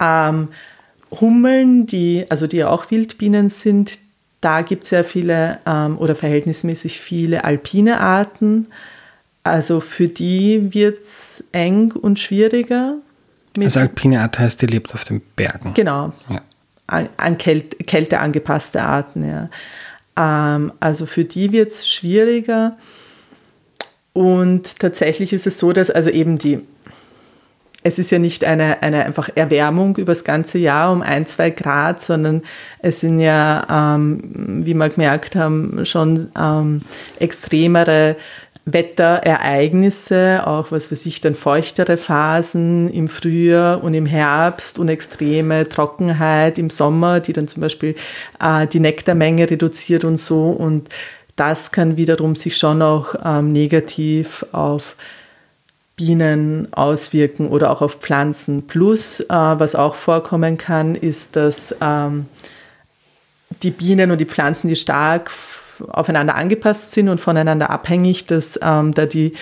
Ähm, 0.00 0.48
Hummeln, 1.10 1.86
die, 1.86 2.26
also 2.28 2.46
die 2.46 2.58
ja 2.58 2.68
auch 2.68 2.90
Wildbienen 2.90 3.50
sind, 3.50 3.98
da 4.40 4.62
gibt 4.62 4.84
es 4.84 4.90
ja 4.90 5.02
viele 5.02 5.58
ähm, 5.66 5.98
oder 5.98 6.14
verhältnismäßig 6.14 7.00
viele 7.00 7.44
alpine 7.44 8.00
Arten. 8.00 8.68
Also 9.42 9.80
für 9.80 10.08
die 10.08 10.72
wird 10.72 11.02
es 11.02 11.44
eng 11.52 11.92
und 11.92 12.18
schwieriger. 12.18 12.96
Also 13.58 13.80
alpine 13.80 14.20
Art 14.20 14.38
heißt, 14.38 14.62
die 14.62 14.66
lebt 14.66 14.94
auf 14.94 15.04
den 15.04 15.20
Bergen. 15.36 15.74
Genau. 15.74 16.12
Ja. 16.28 16.40
An, 16.86 17.08
an 17.16 17.38
Kälte, 17.38 17.76
Kälte 17.84 18.20
angepasste 18.20 18.82
Arten, 18.82 19.28
ja. 19.28 19.48
Ähm, 20.16 20.72
also 20.80 21.06
für 21.06 21.24
die 21.24 21.52
wird 21.52 21.70
es 21.70 21.88
schwieriger. 21.88 22.76
Und 24.12 24.78
tatsächlich 24.78 25.32
ist 25.32 25.46
es 25.46 25.58
so, 25.58 25.72
dass 25.72 25.90
also 25.90 26.10
eben 26.10 26.38
die, 26.38 26.58
es 27.82 27.98
ist 27.98 28.10
ja 28.10 28.18
nicht 28.18 28.44
eine, 28.44 28.82
eine 28.82 29.06
einfach 29.06 29.30
Erwärmung 29.34 29.96
über 29.96 30.12
das 30.12 30.24
ganze 30.24 30.58
Jahr 30.58 30.92
um 30.92 31.02
ein, 31.02 31.26
zwei 31.26 31.50
Grad, 31.50 32.00
sondern 32.00 32.42
es 32.80 33.00
sind 33.00 33.20
ja, 33.20 33.94
ähm, 33.96 34.64
wie 34.64 34.74
wir 34.74 34.88
gemerkt 34.88 35.36
haben, 35.36 35.84
schon 35.86 36.30
ähm, 36.38 36.82
extremere 37.18 38.16
Wetterereignisse, 38.66 40.46
auch 40.46 40.70
was 40.70 40.92
weiß 40.92 41.06
ich, 41.06 41.20
dann 41.20 41.34
feuchtere 41.34 41.96
Phasen 41.96 42.90
im 42.90 43.08
Frühjahr 43.08 43.82
und 43.82 43.94
im 43.94 44.06
Herbst 44.06 44.78
und 44.78 44.88
extreme 44.88 45.68
Trockenheit 45.68 46.58
im 46.58 46.70
Sommer, 46.70 47.20
die 47.20 47.32
dann 47.32 47.48
zum 47.48 47.62
Beispiel 47.62 47.94
äh, 48.40 48.66
die 48.66 48.80
Nektarmenge 48.80 49.50
reduziert 49.50 50.04
und 50.04 50.18
so. 50.18 50.50
Und 50.50 50.88
das 51.40 51.72
kann 51.72 51.96
wiederum 51.96 52.36
sich 52.36 52.58
schon 52.58 52.82
auch 52.82 53.14
ähm, 53.24 53.50
negativ 53.50 54.44
auf 54.52 54.94
Bienen 55.96 56.68
auswirken 56.72 57.48
oder 57.48 57.70
auch 57.70 57.80
auf 57.80 57.94
Pflanzen. 57.94 58.66
Plus, 58.66 59.20
äh, 59.20 59.26
was 59.30 59.74
auch 59.74 59.94
vorkommen 59.94 60.58
kann, 60.58 60.94
ist, 60.94 61.36
dass 61.36 61.74
ähm, 61.80 62.26
die 63.62 63.70
Bienen 63.70 64.10
und 64.10 64.18
die 64.18 64.26
Pflanzen, 64.26 64.68
die 64.68 64.76
stark 64.76 65.30
aufeinander 65.88 66.34
angepasst 66.34 66.92
sind 66.92 67.08
und 67.08 67.22
voneinander 67.22 67.70
abhängig, 67.70 68.26
dass 68.26 68.60
ähm, 68.62 68.92
da 68.92 69.06
die, 69.06 69.32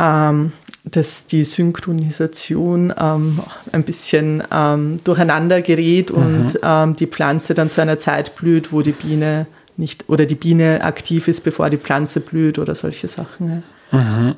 ähm, 0.00 0.50
dass 0.84 1.26
die 1.26 1.44
Synchronisation 1.44 2.92
ähm, 2.98 3.38
ein 3.70 3.84
bisschen 3.84 4.42
ähm, 4.52 4.98
durcheinander 5.04 5.62
gerät 5.62 6.10
und 6.10 6.54
mhm. 6.54 6.60
ähm, 6.60 6.96
die 6.96 7.06
Pflanze 7.06 7.54
dann 7.54 7.70
zu 7.70 7.80
einer 7.80 8.00
Zeit 8.00 8.34
blüht, 8.34 8.72
wo 8.72 8.82
die 8.82 8.90
Biene 8.90 9.46
nicht 9.80 10.08
oder 10.08 10.26
die 10.26 10.36
Biene 10.36 10.84
aktiv 10.84 11.26
ist, 11.26 11.42
bevor 11.42 11.70
die 11.70 11.78
Pflanze 11.78 12.20
blüht 12.20 12.58
oder 12.58 12.74
solche 12.74 13.08
Sachen. 13.08 13.64
Ja. 13.90 14.36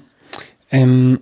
Ähm, 0.70 1.20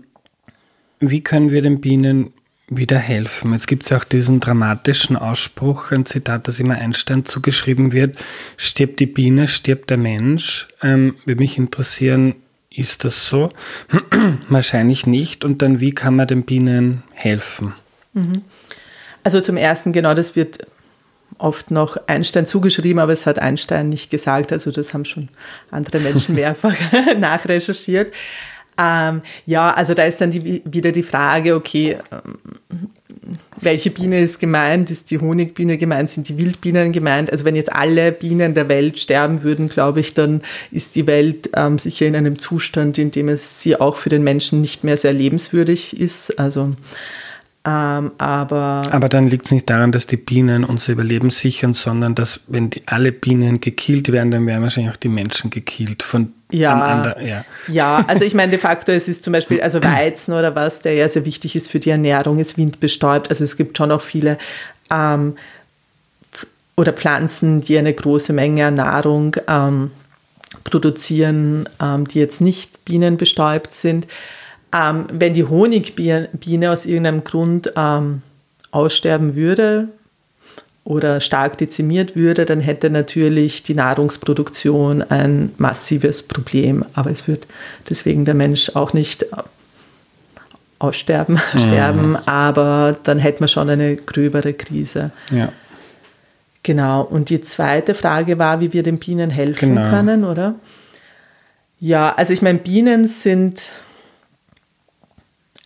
wie 1.01 1.23
können 1.23 1.51
wir 1.51 1.63
den 1.63 1.81
Bienen 1.81 2.33
wieder 2.69 2.99
helfen? 2.99 3.53
Jetzt 3.53 3.67
gibt 3.67 3.83
es 3.83 3.89
ja 3.89 3.97
auch 3.97 4.05
diesen 4.05 4.39
dramatischen 4.39 5.17
Ausspruch, 5.17 5.91
ein 5.91 6.07
Zitat, 6.07 6.47
das 6.47 6.61
immer 6.61 6.77
Einstein 6.77 7.25
zugeschrieben 7.25 7.93
wird: 7.93 8.23
Stirbt 8.57 9.01
die 9.01 9.07
Biene, 9.07 9.49
stirbt 9.49 9.91
der 9.91 9.97
Mensch. 9.97 10.69
Ähm, 10.83 11.17
würde 11.25 11.41
mich 11.41 11.59
interessieren, 11.59 12.37
ist 12.71 13.05
das 13.05 13.29
so? 13.29 13.51
Wahrscheinlich 14.49 15.07
nicht. 15.07 15.45
Und 15.45 15.63
dann, 15.63 15.81
wie 15.81 15.93
kann 15.93 16.15
man 16.15 16.29
den 16.29 16.45
Bienen 16.45 17.03
helfen? 17.13 17.75
Mhm. 18.13 18.43
Also 19.25 19.41
zum 19.41 19.57
Ersten, 19.57 19.93
genau, 19.93 20.15
das 20.15 20.37
wird 20.37 20.67
oft 21.39 21.71
noch 21.71 21.97
Einstein 22.07 22.47
zugeschrieben, 22.47 23.01
aber 23.01 23.13
es 23.13 23.27
hat 23.27 23.39
Einstein 23.39 23.89
nicht 23.89 24.11
gesagt. 24.11 24.53
Also 24.53 24.71
das 24.71 24.95
haben 24.95 25.05
schon 25.05 25.29
andere 25.71 26.01
Menschen 26.01 26.35
mehrfach 26.37 26.77
nachrecherchiert. 27.19 28.13
Ähm, 28.79 29.23
ja, 29.47 29.73
also 29.73 29.95
da 29.95 30.05
ist 30.05 30.21
dann 30.21 30.31
die, 30.31 30.63
wieder 30.65 30.93
die 30.93 31.03
Frage, 31.03 31.55
okay, 31.55 31.99
ähm, 32.11 32.39
welche 33.61 33.91
Biene 33.91 34.21
ist 34.21 34.39
gemeint? 34.39 34.91
Ist 34.91 35.11
die 35.11 35.19
Honigbiene 35.19 35.77
gemeint? 35.77 36.11
Sind 36.11 36.29
die 36.29 36.39
Wildbienen 36.39 36.93
gemeint? 36.93 37.31
Also 37.31 37.45
wenn 37.45 37.57
jetzt 37.57 37.73
alle 37.73 38.13
Bienen 38.13 38.55
der 38.55 38.69
Welt 38.69 38.99
sterben 38.99 39.43
würden, 39.43 39.69
glaube 39.69 40.01
ich, 40.01 40.15
dann 40.15 40.43
ist 40.71 40.97
die 40.97 41.07
Welt 41.07 41.51
ähm, 41.55 41.79
sicher 41.79 42.07
in 42.07 42.17
einem 42.17 42.39
Zustand, 42.39 42.97
in 42.97 43.11
dem 43.11 43.29
es 43.29 43.61
sie 43.61 43.79
auch 43.79 43.97
für 43.97 44.09
den 44.09 44.23
Menschen 44.23 44.61
nicht 44.61 44.85
mehr 44.85 44.97
sehr 44.97 45.13
lebenswürdig 45.13 46.01
ist. 46.01 46.39
Also 46.39 46.73
ähm, 47.63 48.13
aber, 48.17 48.85
aber 48.91 49.09
dann 49.11 49.29
liegt 49.29 49.45
es 49.45 49.53
nicht 49.53 49.69
daran, 49.69 49.93
dass 49.93 50.07
die 50.07 50.17
Bienen 50.17 50.65
unser 50.65 50.93
Überleben 50.93 51.29
sichern, 51.29 51.75
sondern 51.75 52.15
dass, 52.15 52.41
wenn 52.47 52.71
die, 52.71 52.83
alle 52.87 53.13
Bienen 53.13 53.61
gekillt 53.61 54.11
werden, 54.11 54.31
dann 54.31 54.47
werden 54.47 54.63
wahrscheinlich 54.63 54.95
auch 54.95 54.97
die 54.97 55.11
Menschen 55.11 55.51
gekillt. 55.51 56.03
Von 56.03 56.33
ja, 56.51 56.73
an, 56.73 57.07
an 57.07 57.27
ja. 57.27 57.45
ja, 57.69 58.05
also 58.09 58.25
ich 58.25 58.33
meine, 58.33 58.51
de 58.51 58.59
facto, 58.59 58.93
es 58.93 59.09
ist 59.09 59.23
zum 59.23 59.35
Beispiel, 59.35 59.61
also 59.61 59.83
Weizen 59.85 60.33
oder 60.33 60.55
was, 60.55 60.81
der 60.81 60.95
ja 60.95 61.07
sehr 61.07 61.27
wichtig 61.27 61.55
ist 61.55 61.71
für 61.71 61.81
die 61.81 61.91
Ernährung, 61.91 62.39
ist 62.39 62.57
windbestäubt. 62.57 63.29
Also 63.29 63.45
es 63.45 63.59
gibt 63.59 63.77
schon 63.77 63.93
auch 63.93 64.03
viele 64.03 64.39
ähm, 64.91 65.37
oder 66.77 66.95
Pflanzen, 66.95 67.61
die 67.61 67.77
eine 67.77 67.93
große 67.93 68.33
Menge 68.33 68.67
an 68.67 68.77
Nahrung 68.77 69.37
ähm, 69.49 69.91
produzieren, 70.65 71.69
ähm, 71.79 72.09
die 72.09 72.21
jetzt 72.21 72.41
nicht 72.41 72.87
bienenbestäubt 72.87 73.75
sind. 73.75 74.07
Ähm, 74.73 75.07
wenn 75.13 75.35
die 75.35 75.45
Honigbiene 75.45 76.71
aus 76.71 76.87
irgendeinem 76.87 77.25
Grund 77.25 77.73
ähm, 77.77 78.23
aussterben 78.71 79.35
würde 79.35 79.89
oder 80.85 81.21
stark 81.21 81.59
dezimiert 81.59 82.15
würde, 82.15 82.45
dann 82.45 82.61
hätte 82.61 82.89
natürlich 82.89 83.63
die 83.63 83.75
Nahrungsproduktion 83.75 85.03
ein 85.03 85.53
massives 85.59 86.23
Problem. 86.23 86.85
Aber 86.95 87.11
es 87.11 87.27
wird 87.27 87.47
deswegen 87.89 88.25
der 88.25 88.35
Mensch 88.35 88.71
auch 88.75 88.93
nicht 88.93 89.27
aussterben, 90.79 91.41
mhm. 91.53 91.59
sterben, 91.59 92.17
aber 92.17 92.97
dann 93.03 93.19
hätte 93.19 93.41
man 93.41 93.49
schon 93.49 93.71
eine 93.71 93.97
gröbere 93.97 94.55
Krise. 94.55 95.11
Ja. 95.31 95.53
Genau. 96.63 97.03
Und 97.03 97.31
die 97.31 97.41
zweite 97.41 97.95
Frage 97.95 98.39
war, 98.39 98.61
wie 98.61 98.73
wir 98.73 98.83
den 98.83 98.99
Bienen 98.99 99.31
helfen 99.31 99.77
genau. 99.77 99.89
können, 99.89 100.25
oder? 100.25 100.55
Ja, 101.79 102.15
also 102.15 102.35
ich 102.35 102.43
meine, 102.43 102.59
Bienen 102.59 103.09
sind 103.09 103.71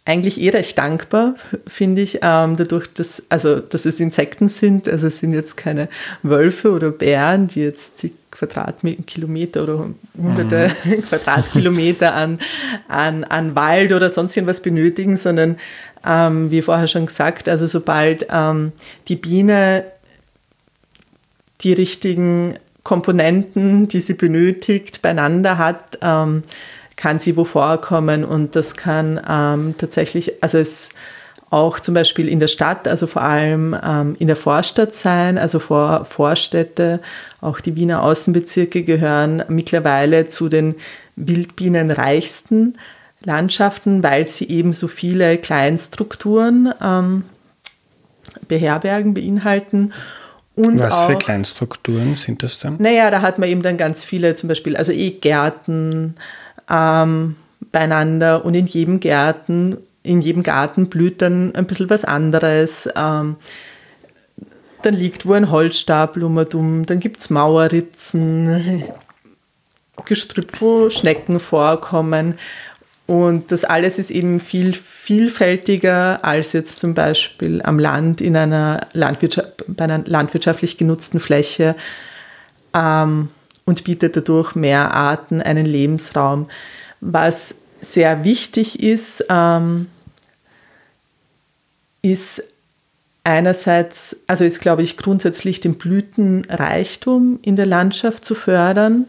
eigentlich 0.06 0.40
eh 0.40 0.50
recht 0.50 0.76
dankbar, 0.76 1.34
finde 1.66 2.02
ich, 2.02 2.18
ähm, 2.20 2.56
dadurch, 2.56 2.92
dass, 2.92 3.22
also, 3.30 3.60
dass 3.60 3.86
es 3.86 4.00
Insekten 4.00 4.48
sind. 4.50 4.86
Also 4.86 5.06
es 5.06 5.20
sind 5.20 5.32
jetzt 5.32 5.56
keine 5.56 5.88
Wölfe 6.22 6.72
oder 6.72 6.90
Bären, 6.90 7.48
die 7.48 7.60
jetzt 7.60 7.98
zig 7.98 8.12
Quadratkilometer 8.30 9.62
oder 9.62 9.90
hunderte 10.18 10.70
mhm. 10.84 11.02
Quadratkilometer 11.08 12.14
an, 12.14 12.40
an, 12.88 13.24
an 13.24 13.54
Wald 13.54 13.92
oder 13.92 14.10
sonst 14.10 14.36
irgendwas 14.36 14.60
benötigen, 14.60 15.16
sondern 15.16 15.56
ähm, 16.04 16.50
wie 16.50 16.60
vorher 16.60 16.88
schon 16.88 17.06
gesagt, 17.06 17.48
also 17.48 17.66
sobald 17.66 18.26
ähm, 18.30 18.72
die 19.08 19.16
Biene 19.16 19.84
die 21.60 21.72
richtigen 21.72 22.54
Komponenten, 22.82 23.88
die 23.88 24.00
sie 24.00 24.14
benötigt, 24.14 25.00
beieinander 25.00 25.56
hat, 25.56 25.98
ähm, 26.02 26.42
kann 26.96 27.18
sie 27.18 27.36
wo 27.36 27.44
vorkommen 27.44 28.24
und 28.24 28.56
das 28.56 28.76
kann 28.76 29.20
ähm, 29.28 29.74
tatsächlich, 29.78 30.42
also 30.42 30.58
es 30.58 30.88
auch 31.50 31.78
zum 31.78 31.94
Beispiel 31.94 32.28
in 32.28 32.40
der 32.40 32.48
Stadt, 32.48 32.88
also 32.88 33.06
vor 33.06 33.22
allem 33.22 33.76
ähm, 33.80 34.16
in 34.18 34.26
der 34.26 34.36
Vorstadt 34.36 34.92
sein, 34.92 35.38
also 35.38 35.60
vor 35.60 36.04
Vorstädte, 36.04 37.00
auch 37.40 37.60
die 37.60 37.76
Wiener 37.76 38.02
Außenbezirke 38.02 38.82
gehören 38.82 39.44
mittlerweile 39.48 40.26
zu 40.26 40.48
den 40.48 40.74
wildbienenreichsten 41.14 42.76
Landschaften, 43.22 44.02
weil 44.02 44.26
sie 44.26 44.48
eben 44.48 44.72
so 44.72 44.88
viele 44.88 45.38
Kleinstrukturen 45.38 46.74
ähm, 46.82 47.24
beherbergen, 48.48 49.14
beinhalten. 49.14 49.92
Und 50.56 50.80
Was 50.80 50.92
auch, 50.92 51.10
für 51.10 51.16
Kleinstrukturen 51.16 52.16
sind 52.16 52.42
das 52.42 52.58
dann? 52.58 52.76
Naja, 52.78 53.10
da 53.10 53.22
hat 53.22 53.38
man 53.38 53.48
eben 53.48 53.62
dann 53.62 53.76
ganz 53.76 54.04
viele, 54.04 54.34
zum 54.34 54.48
Beispiel, 54.48 54.76
also 54.76 54.92
E-Gärten, 54.92 56.16
ähm, 56.70 57.36
beieinander 57.72 58.44
und 58.44 58.54
in 58.54 58.66
jedem 58.66 59.00
Garten, 59.00 59.78
in 60.02 60.20
jedem 60.20 60.42
Garten 60.42 60.88
blüht 60.88 61.22
dann 61.22 61.54
ein 61.54 61.66
bisschen 61.66 61.90
was 61.90 62.04
anderes. 62.04 62.88
Ähm, 62.96 63.36
dann 64.82 64.94
liegt 64.94 65.26
wo 65.26 65.32
ein 65.32 65.50
Holzstapel 65.50 66.22
um 66.24 66.36
und 66.36 66.54
um, 66.54 66.86
dann 66.86 67.00
gibt 67.00 67.20
es 67.20 67.30
Mauerritzen, 67.30 68.84
Gestrüpp, 70.04 70.60
wo 70.60 70.90
Schnecken 70.90 71.40
vorkommen. 71.40 72.34
Und 73.06 73.52
das 73.52 73.64
alles 73.64 73.98
ist 73.98 74.10
eben 74.10 74.40
viel 74.40 74.74
vielfältiger 74.74 76.24
als 76.24 76.54
jetzt 76.54 76.80
zum 76.80 76.94
Beispiel 76.94 77.60
am 77.62 77.78
Land 77.78 78.22
in 78.22 78.36
einer, 78.36 78.86
Landwirtschaft, 78.94 79.64
bei 79.68 79.84
einer 79.84 79.98
landwirtschaftlich 79.98 80.78
genutzten 80.78 81.20
Fläche. 81.20 81.76
Ähm, 82.74 83.28
und 83.64 83.84
bietet 83.84 84.16
dadurch 84.16 84.54
mehr 84.54 84.94
Arten 84.94 85.40
einen 85.40 85.66
Lebensraum. 85.66 86.48
Was 87.00 87.54
sehr 87.80 88.24
wichtig 88.24 88.82
ist, 88.82 89.24
ähm, 89.28 89.88
ist 92.02 92.42
einerseits, 93.24 94.16
also 94.26 94.44
ist, 94.44 94.60
glaube 94.60 94.82
ich, 94.82 94.96
grundsätzlich 94.96 95.60
den 95.60 95.76
Blütenreichtum 95.76 97.38
in 97.42 97.56
der 97.56 97.66
Landschaft 97.66 98.24
zu 98.24 98.34
fördern, 98.34 99.06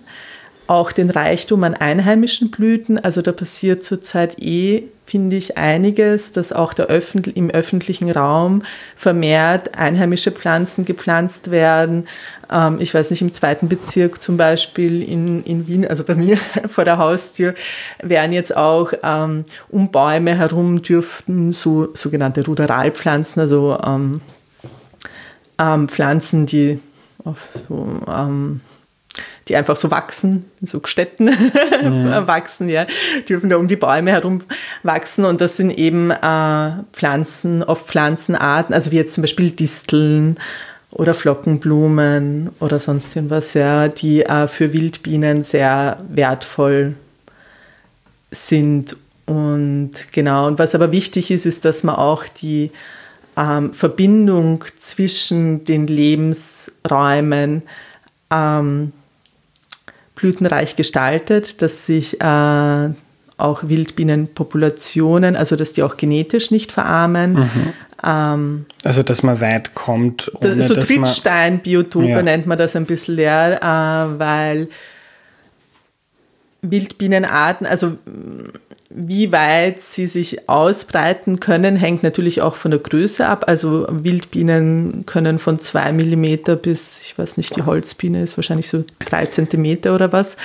auch 0.67 0.91
den 0.91 1.09
Reichtum 1.09 1.63
an 1.63 1.73
einheimischen 1.73 2.51
Blüten. 2.51 2.97
Also 2.99 3.21
da 3.21 3.31
passiert 3.31 3.83
zurzeit 3.83 4.39
eh 4.41 4.83
finde 5.05 5.35
ich 5.35 5.55
einiges, 5.55 6.31
dass 6.31 6.51
auch 6.51 6.73
Öffentlich 6.77 7.37
im 7.37 7.51
öffentlichen 7.51 8.11
Raum 8.11 8.63
vermehrt 8.95 9.77
einheimische 9.77 10.31
Pflanzen 10.31 10.83
gepflanzt 10.83 11.51
werden. 11.51 12.07
Ähm, 12.51 12.79
ich 12.81 12.93
weiß 12.93 13.11
nicht, 13.11 13.21
im 13.21 13.33
zweiten 13.33 13.69
Bezirk 13.69 14.21
zum 14.21 14.37
Beispiel 14.37 15.03
in, 15.03 15.43
in 15.43 15.67
Wien, 15.67 15.87
also 15.87 16.03
bei 16.03 16.15
mir 16.15 16.37
vor 16.67 16.85
der 16.85 16.97
Haustür, 16.97 17.53
werden 18.01 18.33
jetzt 18.33 18.55
auch 18.57 18.93
ähm, 19.03 19.45
um 19.69 19.91
Bäume 19.91 20.35
herum 20.35 20.81
dürften 20.81 21.53
so 21.53 21.93
sogenannte 21.93 22.43
Ruderalpflanzen, 22.43 23.41
also 23.41 23.77
ähm, 23.85 24.21
ähm 25.59 25.87
Pflanzen, 25.87 26.47
die 26.47 26.79
auf 27.23 27.47
so 27.67 27.87
ähm, 28.07 28.61
die 29.47 29.55
einfach 29.55 29.75
so 29.75 29.91
wachsen, 29.91 30.45
so 30.61 30.81
Städten 30.85 31.29
ja. 31.29 32.27
wachsen, 32.27 32.67
ja, 32.67 32.87
dürfen 33.29 33.49
da 33.49 33.57
um 33.57 33.67
die 33.67 33.75
Bäume 33.75 34.11
herum 34.11 34.41
wachsen 34.83 35.25
und 35.25 35.39
das 35.41 35.57
sind 35.57 35.71
eben 35.71 36.11
äh, 36.11 36.71
Pflanzen, 36.93 37.63
oft 37.63 37.87
Pflanzenarten, 37.87 38.73
also 38.73 38.91
wie 38.91 38.97
jetzt 38.97 39.13
zum 39.13 39.21
Beispiel 39.21 39.51
Disteln 39.51 40.37
oder 40.91 41.13
Flockenblumen 41.13 42.51
oder 42.59 42.79
sonst 42.79 43.15
irgendwas, 43.15 43.53
ja, 43.53 43.87
die 43.87 44.23
äh, 44.23 44.47
für 44.47 44.73
Wildbienen 44.73 45.43
sehr 45.43 45.99
wertvoll 46.09 46.95
sind. 48.31 48.95
Und 49.25 49.91
genau, 50.11 50.47
und 50.47 50.57
was 50.57 50.73
aber 50.73 50.91
wichtig 50.91 51.31
ist, 51.31 51.45
ist, 51.45 51.65
dass 51.65 51.83
man 51.83 51.95
auch 51.95 52.25
die 52.27 52.71
ähm, 53.37 53.73
Verbindung 53.73 54.63
zwischen 54.77 55.65
den 55.65 55.87
Lebensräumen 55.87 57.63
ähm, 58.31 58.93
blütenreich 60.15 60.75
gestaltet, 60.75 61.61
dass 61.61 61.85
sich 61.85 62.21
äh, 62.21 62.89
auch 63.37 63.63
Wildbienenpopulationen, 63.63 65.35
also 65.35 65.55
dass 65.55 65.73
die 65.73 65.83
auch 65.83 65.97
genetisch 65.97 66.51
nicht 66.51 66.71
verarmen. 66.71 67.33
Mhm. 67.33 67.73
Ähm, 68.03 68.65
also 68.83 69.03
dass 69.03 69.23
man 69.23 69.41
weit 69.41 69.75
kommt. 69.75 70.31
Ohne, 70.35 70.63
so 70.63 70.75
Trittsteinbiotope 70.75 72.07
ja. 72.07 72.21
nennt 72.21 72.47
man 72.47 72.57
das 72.57 72.75
ein 72.75 72.85
bisschen, 72.85 73.17
ja, 73.17 74.05
äh, 74.05 74.19
weil 74.19 74.69
Wildbienenarten, 76.61 77.67
also 77.67 77.97
wie 78.97 79.33
weit 79.33 79.81
sie 79.81 80.07
sich 80.07 80.47
ausbreiten 80.47 81.41
können, 81.41 81.75
hängt 81.75 82.01
natürlich 82.01 82.41
auch 82.41 82.55
von 82.55 82.71
der 82.71 82.79
Größe 82.79 83.27
ab. 83.27 83.43
Also 83.47 83.85
Wildbienen 83.89 85.05
können 85.05 85.37
von 85.37 85.59
zwei 85.59 85.91
Millimeter 85.91 86.55
bis, 86.55 87.01
ich 87.01 87.17
weiß 87.19 87.35
nicht, 87.35 87.57
die 87.57 87.63
Holzbiene 87.63 88.23
ist 88.23 88.37
wahrscheinlich 88.37 88.69
so 88.69 88.85
drei 88.99 89.25
Zentimeter 89.25 89.93
oder 89.93 90.13
was, 90.13 90.37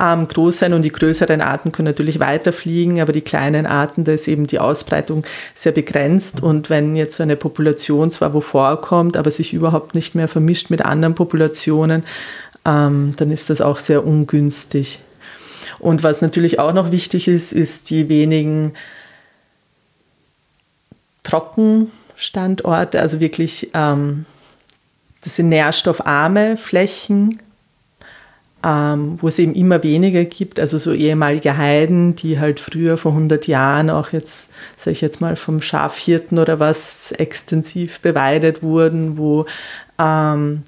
ähm, 0.00 0.28
groß 0.28 0.60
sein. 0.60 0.72
Und 0.72 0.82
die 0.82 0.92
größeren 0.92 1.40
Arten 1.40 1.72
können 1.72 1.86
natürlich 1.86 2.20
weiter 2.20 2.52
fliegen, 2.52 3.00
aber 3.00 3.12
die 3.12 3.22
kleinen 3.22 3.66
Arten, 3.66 4.04
da 4.04 4.12
ist 4.12 4.28
eben 4.28 4.46
die 4.46 4.60
Ausbreitung 4.60 5.24
sehr 5.56 5.72
begrenzt. 5.72 6.40
Und 6.40 6.70
wenn 6.70 6.94
jetzt 6.94 7.16
so 7.16 7.24
eine 7.24 7.34
Population 7.36 8.12
zwar 8.12 8.32
wo 8.34 8.40
vorkommt, 8.40 9.16
aber 9.16 9.32
sich 9.32 9.52
überhaupt 9.52 9.96
nicht 9.96 10.14
mehr 10.14 10.28
vermischt 10.28 10.70
mit 10.70 10.84
anderen 10.84 11.16
Populationen, 11.16 12.04
ähm, 12.64 13.14
dann 13.16 13.32
ist 13.32 13.50
das 13.50 13.60
auch 13.60 13.78
sehr 13.78 14.06
ungünstig. 14.06 15.00
Und 15.78 16.02
was 16.02 16.22
natürlich 16.22 16.58
auch 16.58 16.72
noch 16.72 16.90
wichtig 16.90 17.28
ist, 17.28 17.52
ist 17.52 17.90
die 17.90 18.08
wenigen 18.08 18.72
Trockenstandorte, 21.22 23.00
also 23.00 23.20
wirklich, 23.20 23.70
ähm, 23.74 24.26
das 25.22 25.36
sind 25.36 25.48
nährstoffarme 25.48 26.56
Flächen, 26.56 27.42
ähm, 28.64 29.18
wo 29.20 29.28
es 29.28 29.38
eben 29.38 29.54
immer 29.54 29.82
weniger 29.82 30.24
gibt, 30.24 30.58
also 30.58 30.78
so 30.78 30.92
ehemalige 30.92 31.56
Heiden, 31.56 32.16
die 32.16 32.38
halt 32.38 32.60
früher 32.60 32.96
vor 32.96 33.12
100 33.12 33.46
Jahren 33.46 33.90
auch 33.90 34.12
jetzt, 34.12 34.48
sage 34.76 34.92
ich 34.92 35.00
jetzt 35.00 35.20
mal, 35.20 35.36
vom 35.36 35.60
Schafhirten 35.62 36.38
oder 36.38 36.58
was 36.58 37.12
extensiv 37.12 38.00
beweidet 38.00 38.62
wurden, 38.62 39.18
wo 39.18 39.46
ähm, 39.98 40.62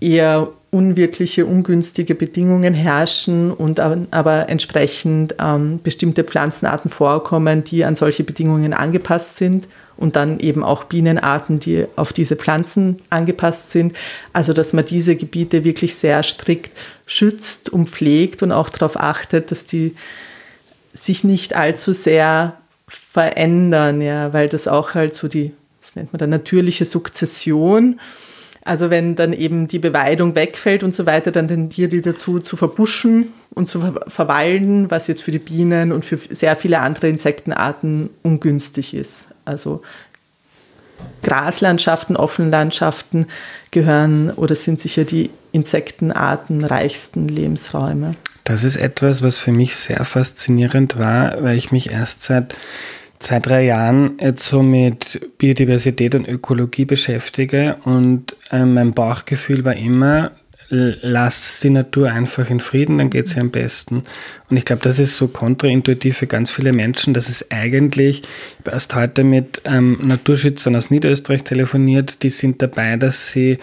eher 0.00 0.48
unwirkliche, 0.72 1.44
ungünstige 1.44 2.14
Bedingungen 2.14 2.72
herrschen 2.72 3.50
und 3.52 3.78
aber 3.78 4.48
entsprechend 4.48 5.34
ähm, 5.38 5.80
bestimmte 5.82 6.24
Pflanzenarten 6.24 6.90
vorkommen, 6.90 7.62
die 7.62 7.84
an 7.84 7.94
solche 7.94 8.24
Bedingungen 8.24 8.72
angepasst 8.72 9.36
sind 9.36 9.68
und 9.98 10.16
dann 10.16 10.40
eben 10.40 10.64
auch 10.64 10.84
Bienenarten, 10.84 11.60
die 11.60 11.84
auf 11.96 12.14
diese 12.14 12.36
Pflanzen 12.36 13.02
angepasst 13.10 13.70
sind. 13.70 13.94
Also 14.32 14.54
dass 14.54 14.72
man 14.72 14.86
diese 14.86 15.14
Gebiete 15.14 15.62
wirklich 15.64 15.94
sehr 15.94 16.22
strikt 16.22 16.72
schützt 17.04 17.68
und 17.68 17.90
pflegt 17.90 18.42
und 18.42 18.50
auch 18.50 18.70
darauf 18.70 18.98
achtet, 18.98 19.50
dass 19.50 19.66
die 19.66 19.94
sich 20.94 21.22
nicht 21.22 21.54
allzu 21.54 21.92
sehr 21.92 22.56
verändern, 22.88 24.00
ja, 24.00 24.32
weil 24.32 24.48
das 24.48 24.68
auch 24.68 24.94
halt 24.94 25.14
so 25.14 25.28
die, 25.28 25.52
das 25.82 25.96
nennt 25.96 26.14
man 26.14 26.18
dann 26.18 26.30
natürliche 26.30 26.86
Sukzession 26.86 28.00
also 28.64 28.90
wenn 28.90 29.16
dann 29.16 29.32
eben 29.32 29.66
die 29.66 29.78
Beweidung 29.78 30.34
wegfällt 30.34 30.82
und 30.82 30.94
so 30.94 31.04
weiter, 31.04 31.32
dann 31.32 31.48
tendieren 31.48 31.90
die 31.90 32.00
dazu 32.00 32.38
zu 32.38 32.56
verbuschen 32.56 33.32
und 33.50 33.68
zu 33.68 33.94
verwalden, 34.06 34.90
was 34.90 35.08
jetzt 35.08 35.22
für 35.22 35.32
die 35.32 35.38
Bienen 35.38 35.92
und 35.92 36.04
für 36.04 36.18
sehr 36.30 36.54
viele 36.56 36.78
andere 36.78 37.08
Insektenarten 37.08 38.10
ungünstig 38.22 38.94
ist. 38.94 39.26
Also 39.44 39.82
Graslandschaften, 41.24 42.16
Offenlandschaften 42.16 43.26
gehören 43.72 44.30
oder 44.30 44.54
sind 44.54 44.80
sicher 44.80 45.04
die 45.04 45.30
insektenartenreichsten 45.50 47.28
Lebensräume. 47.28 48.14
Das 48.44 48.64
ist 48.64 48.76
etwas, 48.76 49.22
was 49.22 49.38
für 49.38 49.52
mich 49.52 49.76
sehr 49.76 50.04
faszinierend 50.04 50.98
war, 50.98 51.42
weil 51.42 51.56
ich 51.56 51.72
mich 51.72 51.90
erst 51.90 52.22
seit 52.22 52.54
zwei, 53.22 53.40
drei 53.40 53.64
Jahren 53.64 54.18
jetzt 54.20 54.44
so 54.44 54.62
mit 54.62 55.20
Biodiversität 55.38 56.14
und 56.14 56.28
Ökologie 56.28 56.84
beschäftige 56.84 57.76
und 57.84 58.36
äh, 58.50 58.64
mein 58.64 58.92
Bauchgefühl 58.92 59.64
war 59.64 59.76
immer, 59.76 60.32
lass 60.74 61.60
die 61.60 61.68
Natur 61.68 62.10
einfach 62.10 62.48
in 62.48 62.58
Frieden, 62.58 62.96
dann 62.96 63.10
geht 63.10 63.34
ihr 63.36 63.42
am 63.42 63.50
besten. 63.50 64.04
Und 64.48 64.56
ich 64.56 64.64
glaube, 64.64 64.82
das 64.82 64.98
ist 64.98 65.18
so 65.18 65.28
kontraintuitiv 65.28 66.16
für 66.16 66.26
ganz 66.26 66.50
viele 66.50 66.72
Menschen, 66.72 67.12
dass 67.12 67.28
es 67.28 67.50
eigentlich, 67.50 68.22
ich 68.22 68.58
habe 68.60 68.70
erst 68.70 68.94
heute 68.94 69.22
mit 69.22 69.60
ähm, 69.66 69.98
Naturschützern 70.00 70.74
aus 70.74 70.90
Niederösterreich 70.90 71.44
telefoniert, 71.44 72.22
die 72.22 72.30
sind 72.30 72.62
dabei, 72.62 72.96
dass 72.96 73.32
sie 73.32 73.58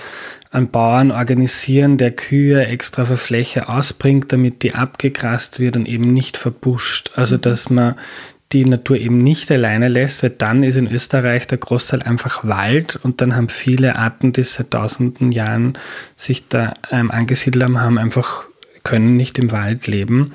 einen 0.51 0.69
Bauern 0.69 1.11
organisieren, 1.11 1.97
der 1.97 2.11
Kühe 2.11 2.65
extra 2.67 3.05
für 3.05 3.17
Fläche 3.17 3.69
ausbringt, 3.69 4.31
damit 4.31 4.61
die 4.61 4.75
abgegrast 4.75 5.59
wird 5.59 5.75
und 5.75 5.87
eben 5.87 6.13
nicht 6.13 6.37
verbuscht. 6.37 7.11
Also, 7.15 7.37
dass 7.37 7.71
man 7.71 7.95
die 8.51 8.65
Natur 8.65 8.97
eben 8.97 9.19
nicht 9.19 9.51
alleine 9.51 9.89
lässt, 9.89 10.23
weil 10.23 10.31
dann 10.31 10.63
ist 10.63 10.77
in 10.77 10.91
Österreich 10.91 11.45
der 11.45 11.59
Großteil 11.59 12.01
einfach 12.03 12.43
Wald 12.43 12.99
und 13.03 13.21
dann 13.21 13.35
haben 13.35 13.49
viele 13.49 13.95
Arten, 13.95 14.33
die 14.33 14.43
seit 14.43 14.71
tausenden 14.71 15.31
Jahren 15.31 15.77
sich 16.15 16.47
da 16.47 16.73
ähm, 16.91 17.11
angesiedelt 17.11 17.63
haben, 17.63 17.79
haben 17.79 17.97
einfach 17.97 18.45
können 18.83 19.15
nicht 19.15 19.37
im 19.37 19.51
Wald 19.51 19.87
leben. 19.87 20.33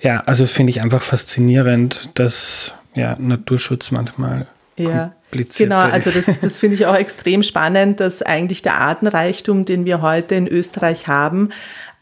Ja, 0.00 0.20
also 0.26 0.44
finde 0.44 0.70
ich 0.70 0.82
einfach 0.82 1.02
faszinierend, 1.02 2.10
dass 2.14 2.74
ja, 2.94 3.16
Naturschutz 3.18 3.90
manchmal 3.90 4.46
ja. 4.76 5.12
Genau, 5.30 5.80
also 5.80 6.10
das, 6.10 6.26
das 6.40 6.58
finde 6.58 6.76
ich 6.76 6.86
auch 6.86 6.94
extrem 6.94 7.42
spannend, 7.42 8.00
dass 8.00 8.22
eigentlich 8.22 8.62
der 8.62 8.76
Artenreichtum, 8.78 9.64
den 9.64 9.84
wir 9.84 10.00
heute 10.00 10.34
in 10.34 10.46
Österreich 10.46 11.08
haben, 11.08 11.50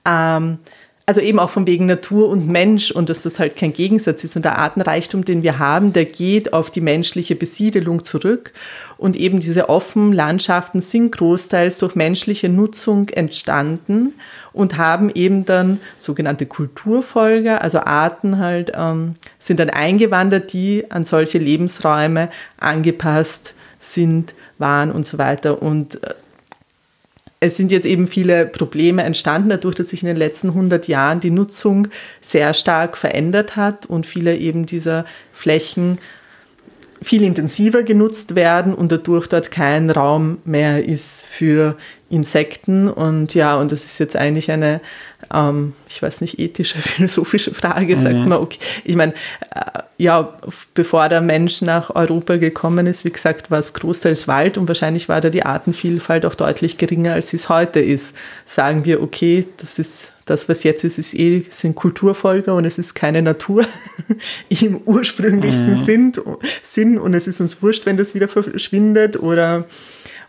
ähm, 0.07 0.59
also 1.07 1.21
eben 1.21 1.39
auch 1.39 1.51
von 1.51 1.67
wegen 1.67 1.85
Natur 1.85 2.31
und 2.31 2.49
Mensch 2.49 2.91
und 2.91 3.11
dass 3.11 3.23
das 3.23 3.39
halt 3.39 3.57
kein 3.57 3.75
Gegensatz 3.75 4.25
ist. 4.25 4.37
Und 4.37 4.45
der 4.47 4.59
Artenreichtum, 4.59 5.25
den 5.25 5.43
wir 5.43 5.59
haben, 5.59 5.93
der 5.93 6.07
geht 6.07 6.55
auf 6.55 6.71
die 6.71 6.81
menschliche 6.81 7.37
Besiedelung 7.37 8.05
zurück. 8.05 8.53
Und 8.97 9.15
eben 9.15 9.39
diese 9.39 9.69
offenen 9.69 10.15
Landschaften 10.15 10.81
sind 10.81 11.13
großteils 11.13 11.77
durch 11.79 11.95
menschliche 11.95 12.49
Nutzung 12.49 13.11
entstanden 13.11 14.15
und 14.55 14.79
haben 14.79 15.11
eben 15.15 15.45
dann 15.45 15.79
sogenannte 15.99 16.47
Kulturfolger, 16.47 17.61
also 17.61 17.81
Arten 17.81 18.39
halt, 18.39 18.73
ähm, 18.75 19.15
sind 19.39 19.61
dann 19.61 19.71
eingewandert, 19.71 20.55
die 20.55 20.91
an 20.91 21.05
solche 21.05 21.37
Lebensräume 21.37 22.31
angepasst 22.57 23.55
sind, 23.79 24.35
waren 24.57 24.91
und 24.91 25.07
so 25.07 25.19
weiter. 25.19 25.61
Und 25.61 26.03
äh, 26.03 26.15
es 27.47 27.57
sind 27.57 27.71
jetzt 27.71 27.87
eben 27.87 28.07
viele 28.07 28.47
Probleme 28.47 29.03
entstanden, 29.03 29.51
dadurch, 29.51 29.75
dass 29.75 29.91
sich 29.91 30.03
in 30.03 30.09
den 30.09 30.17
letzten 30.17 30.49
100 30.49 30.89
Jahren 30.89 31.21
die 31.21 31.31
Nutzung 31.31 31.89
sehr 32.21 32.55
stark 32.55 32.97
verändert 32.97 33.57
hat 33.57 33.87
und 33.87 34.07
viele 34.07 34.37
eben 34.37 34.67
dieser 34.67 35.05
Flächen 35.33 35.99
viel 37.03 37.23
intensiver 37.23 37.83
genutzt 37.83 38.35
werden 38.35 38.75
und 38.75 38.91
dadurch 38.91 39.27
dort 39.27 39.51
kein 39.51 39.91
Raum 39.91 40.39
mehr 40.45 40.85
ist 40.87 41.27
für 41.27 41.77
Insekten. 42.15 42.89
Und 42.89 43.35
ja, 43.35 43.57
und 43.57 43.73
das 43.73 43.85
ist 43.85 43.99
jetzt 43.99 44.17
eigentlich 44.17 44.51
eine, 44.51 44.81
ähm, 45.33 45.75
ich 45.89 46.01
weiß 46.01 46.21
nicht, 46.21 46.39
ethische, 46.39 46.79
philosophische 46.81 47.53
Frage, 47.53 47.97
sagt 47.97 48.21
mhm. 48.21 48.29
man, 48.29 48.39
okay. 48.39 48.59
Ich 48.85 48.95
meine, 48.95 49.13
äh, 49.55 49.81
ja, 49.99 50.39
bevor 50.75 51.09
der 51.09 51.21
Mensch 51.21 51.61
nach 51.61 51.95
Europa 51.95 52.37
gekommen 52.37 52.87
ist, 52.87 53.05
wie 53.05 53.13
gesagt, 53.13 53.51
war 53.51 53.59
es 53.59 53.75
großteils 53.75 54.29
Wald 54.29 54.57
und 54.57 54.69
wahrscheinlich 54.69 55.09
war 55.09 55.21
da 55.21 55.29
die 55.29 55.45
Artenvielfalt 55.45 56.25
auch 56.25 56.35
deutlich 56.35 56.79
geringer, 56.79 57.15
als 57.15 57.31
sie 57.31 57.37
es 57.37 57.49
heute 57.49 57.81
ist. 57.81 58.15
Sagen 58.47 58.85
wir, 58.85 59.03
okay, 59.03 59.47
das 59.57 59.79
ist 59.79 60.13
das, 60.25 60.49
was 60.49 60.63
jetzt 60.65 60.85
ist, 60.85 60.99
ist 60.99 61.15
eh, 61.15 61.45
sind 61.51 61.75
Kulturfolger 61.75 62.55
und 62.55 62.65
es 62.65 62.79
ist 62.79 62.95
keine 62.95 63.21
Natur 63.21 63.67
im 64.49 64.81
ursprünglichsten 64.87 65.81
mhm. 65.81 65.85
Sinn, 65.85 66.13
Sinn 66.63 66.99
und 66.99 67.13
es 67.13 67.27
ist 67.27 67.41
uns 67.41 67.61
wurscht, 67.61 67.85
wenn 67.85 67.99
das 67.99 68.15
wieder 68.15 68.29
verschwindet 68.29 69.21
oder, 69.21 69.67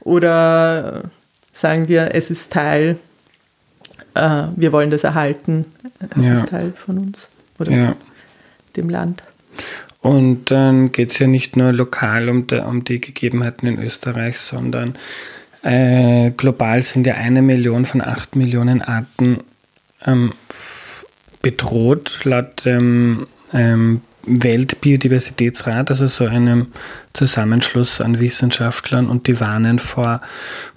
oder 0.02 1.04
sagen 1.56 1.88
wir, 1.88 2.14
es 2.14 2.30
ist 2.30 2.52
Teil, 2.52 2.98
äh, 4.14 4.44
wir 4.56 4.72
wollen 4.72 4.92
das 4.92 5.04
erhalten, 5.04 5.66
es 6.18 6.26
ja. 6.26 6.34
ist 6.34 6.50
Teil 6.50 6.74
von 6.74 6.98
uns 6.98 7.30
oder 7.58 7.72
ja. 7.72 7.96
dem 8.76 8.90
Land. 8.90 9.24
Und 10.02 10.52
dann 10.52 10.92
geht 10.92 11.12
es 11.12 11.20
ja 11.20 11.28
nicht 11.28 11.56
nur 11.56 11.72
lokal 11.72 12.30
um, 12.30 12.46
de, 12.46 12.60
um, 12.60 12.84
die 12.84 13.00
Gegebenheiten 13.02 13.68
in 13.68 13.80
Österreich, 13.80 14.38
sondern 14.38 14.96
äh, 15.64 16.32
global 16.32 16.84
sind 16.84 17.08
ja 17.08 17.16
eine 17.16 17.42
Million 17.42 17.86
von 17.86 18.02
acht 18.02 18.36
Millionen 18.36 18.82
Arten 18.82 19.40
ähm, 20.06 20.34
bedroht, 21.42 22.20
laut 22.26 22.66
dem 22.66 23.28
ähm, 23.54 24.02
Weltbiodiversitätsrat, 24.26 25.90
also 25.90 26.08
so 26.08 26.26
einem 26.26 26.68
Zusammenschluss 27.14 28.02
an 28.02 28.20
Wissenschaftlern 28.20 29.08
und 29.08 29.28
die 29.28 29.40
warnen 29.40 29.80
vor 29.80 30.22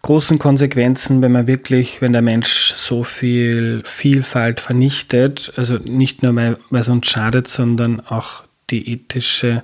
großen 0.02 0.38
Konsequenzen, 0.38 1.22
wenn 1.22 1.32
man 1.32 1.46
wirklich, 1.46 2.00
wenn 2.00 2.12
der 2.12 2.22
Mensch 2.22 2.72
so 2.74 3.04
viel 3.04 3.82
Vielfalt 3.84 4.60
vernichtet, 4.60 5.52
also 5.56 5.76
nicht 5.76 6.22
nur, 6.22 6.34
weil, 6.36 6.58
weil 6.70 6.80
es 6.80 6.88
uns 6.88 7.06
schadet, 7.08 7.48
sondern 7.48 8.00
auch 8.00 8.42
die 8.70 8.92
ethische 8.92 9.62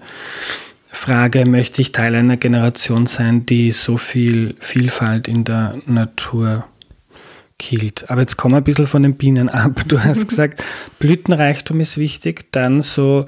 Frage, 0.90 1.44
möchte 1.44 1.82
ich 1.82 1.92
Teil 1.92 2.14
einer 2.14 2.36
Generation 2.36 3.06
sein, 3.06 3.46
die 3.46 3.72
so 3.72 3.96
viel 3.96 4.54
Vielfalt 4.60 5.28
in 5.28 5.44
der 5.44 5.78
Natur 5.86 6.64
killt. 7.58 8.10
Aber 8.10 8.20
jetzt 8.20 8.36
kommen 8.36 8.54
wir 8.54 8.58
ein 8.58 8.64
bisschen 8.64 8.86
von 8.86 9.02
den 9.02 9.16
Bienen 9.16 9.48
ab. 9.48 9.82
Du 9.88 10.02
hast 10.02 10.28
gesagt, 10.28 10.62
Blütenreichtum 10.98 11.80
ist 11.80 11.98
wichtig, 11.98 12.52
dann 12.52 12.82
so 12.82 13.26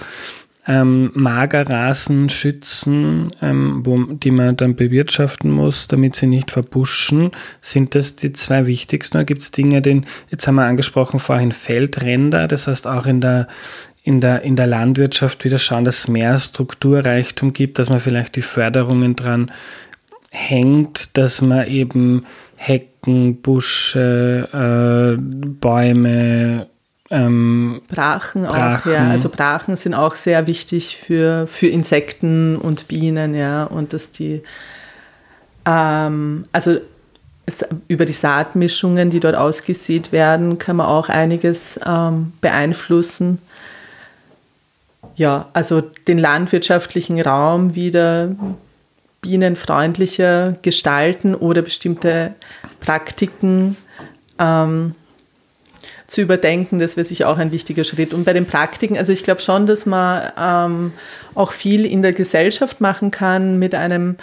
ähm, 0.67 1.11
Magerrasen 1.15 2.29
schützen, 2.29 3.31
ähm, 3.41 3.83
wo, 3.85 4.03
die 4.03 4.31
man 4.31 4.57
dann 4.57 4.75
bewirtschaften 4.75 5.51
muss, 5.51 5.87
damit 5.87 6.17
sie 6.17 6.27
nicht 6.27 6.51
verbuschen. 6.51 7.31
Sind 7.61 7.95
das 7.95 8.17
die 8.17 8.33
zwei 8.33 8.67
wichtigsten? 8.67 9.17
Oder 9.17 9.25
gibt 9.25 9.43
es 9.43 9.51
Dinge, 9.53 9.81
den, 9.81 10.07
jetzt 10.31 10.47
haben 10.47 10.57
wir 10.57 10.65
angesprochen 10.65 11.21
vorhin 11.21 11.53
Feldränder, 11.53 12.49
das 12.49 12.67
heißt 12.67 12.87
auch 12.87 13.07
in 13.07 13.21
der 13.21 13.49
in 14.03 14.21
der, 14.21 14.43
in 14.43 14.55
der 14.55 14.69
Landwirtschaft 14.69 15.45
wieder 15.45 15.59
schauen, 15.59 15.85
dass 15.85 15.99
es 15.99 16.09
mehr 16.09 16.39
Strukturreichtum 16.39 17.53
gibt, 17.53 17.81
dass 17.81 17.91
man 17.91 17.99
vielleicht 17.99 18.37
die 18.37 18.43
Förderungen 18.43 19.17
dran 19.17 19.51
hängt, 20.31 21.17
dass 21.17 21.43
man 21.43 21.67
eben 21.67 22.25
Hecken, 22.55 23.43
Busche, 23.43 24.49
äh, 24.53 25.21
Bäume, 25.21 26.69
ähm, 27.11 27.83
Brachen, 27.89 28.45
Brachen, 28.45 28.91
auch, 28.91 28.93
ja. 28.93 29.09
Also 29.09 29.29
Brachen 29.29 29.77
sind 29.77 29.95
auch 29.95 30.15
sehr 30.15 30.47
wichtig 30.47 30.97
für, 30.97 31.47
für 31.47 31.69
Insekten 31.69 32.57
und 32.57 32.89
Bienen, 32.89 33.35
ja. 33.35 33.65
Und 33.65 33.93
dass 33.93 34.11
die, 34.11 34.43
ähm, 35.65 36.45
also 36.53 36.79
über 37.87 38.05
die 38.05 38.13
Saatmischungen, 38.13 39.11
die 39.11 39.21
dort 39.21 39.37
ausgesät 39.37 40.11
werden, 40.11 40.59
kann 40.59 40.77
man 40.77 40.87
auch 40.87 41.09
einiges 41.09 41.79
ähm, 41.87 42.33
beeinflussen. 42.41 43.39
Ja, 45.15 45.49
also 45.53 45.81
den 45.81 46.19
landwirtschaftlichen 46.19 47.21
Raum 47.21 47.75
wieder 47.75 48.35
bienenfreundlicher 49.21 50.57
gestalten 50.63 51.35
oder 51.35 51.63
bestimmte 51.63 52.35
Praktiken 52.81 53.77
ähm, 54.39 54.95
zu 56.07 56.21
überdenken, 56.21 56.79
das 56.79 56.97
wäre 56.97 57.05
sicher 57.05 57.29
auch 57.29 57.39
ein 57.39 57.53
wichtiger 57.53 57.85
Schritt. 57.85 58.15
Und 58.15 58.25
bei 58.25 58.33
den 58.33 58.47
Praktiken, 58.47 58.97
also 58.97 59.13
ich 59.13 59.25
glaube 59.25 59.41
schon, 59.41 59.67
dass 59.67 59.87
man 59.87 60.33
ähm, 60.39 60.93
auch 61.35 61.53
viel 61.53 61.85
in 61.85 62.03
der 62.03 62.13
Gesellschaft 62.13 62.81
machen 62.81 63.11
kann 63.11 63.59
mit 63.59 63.75
einem 63.75 64.17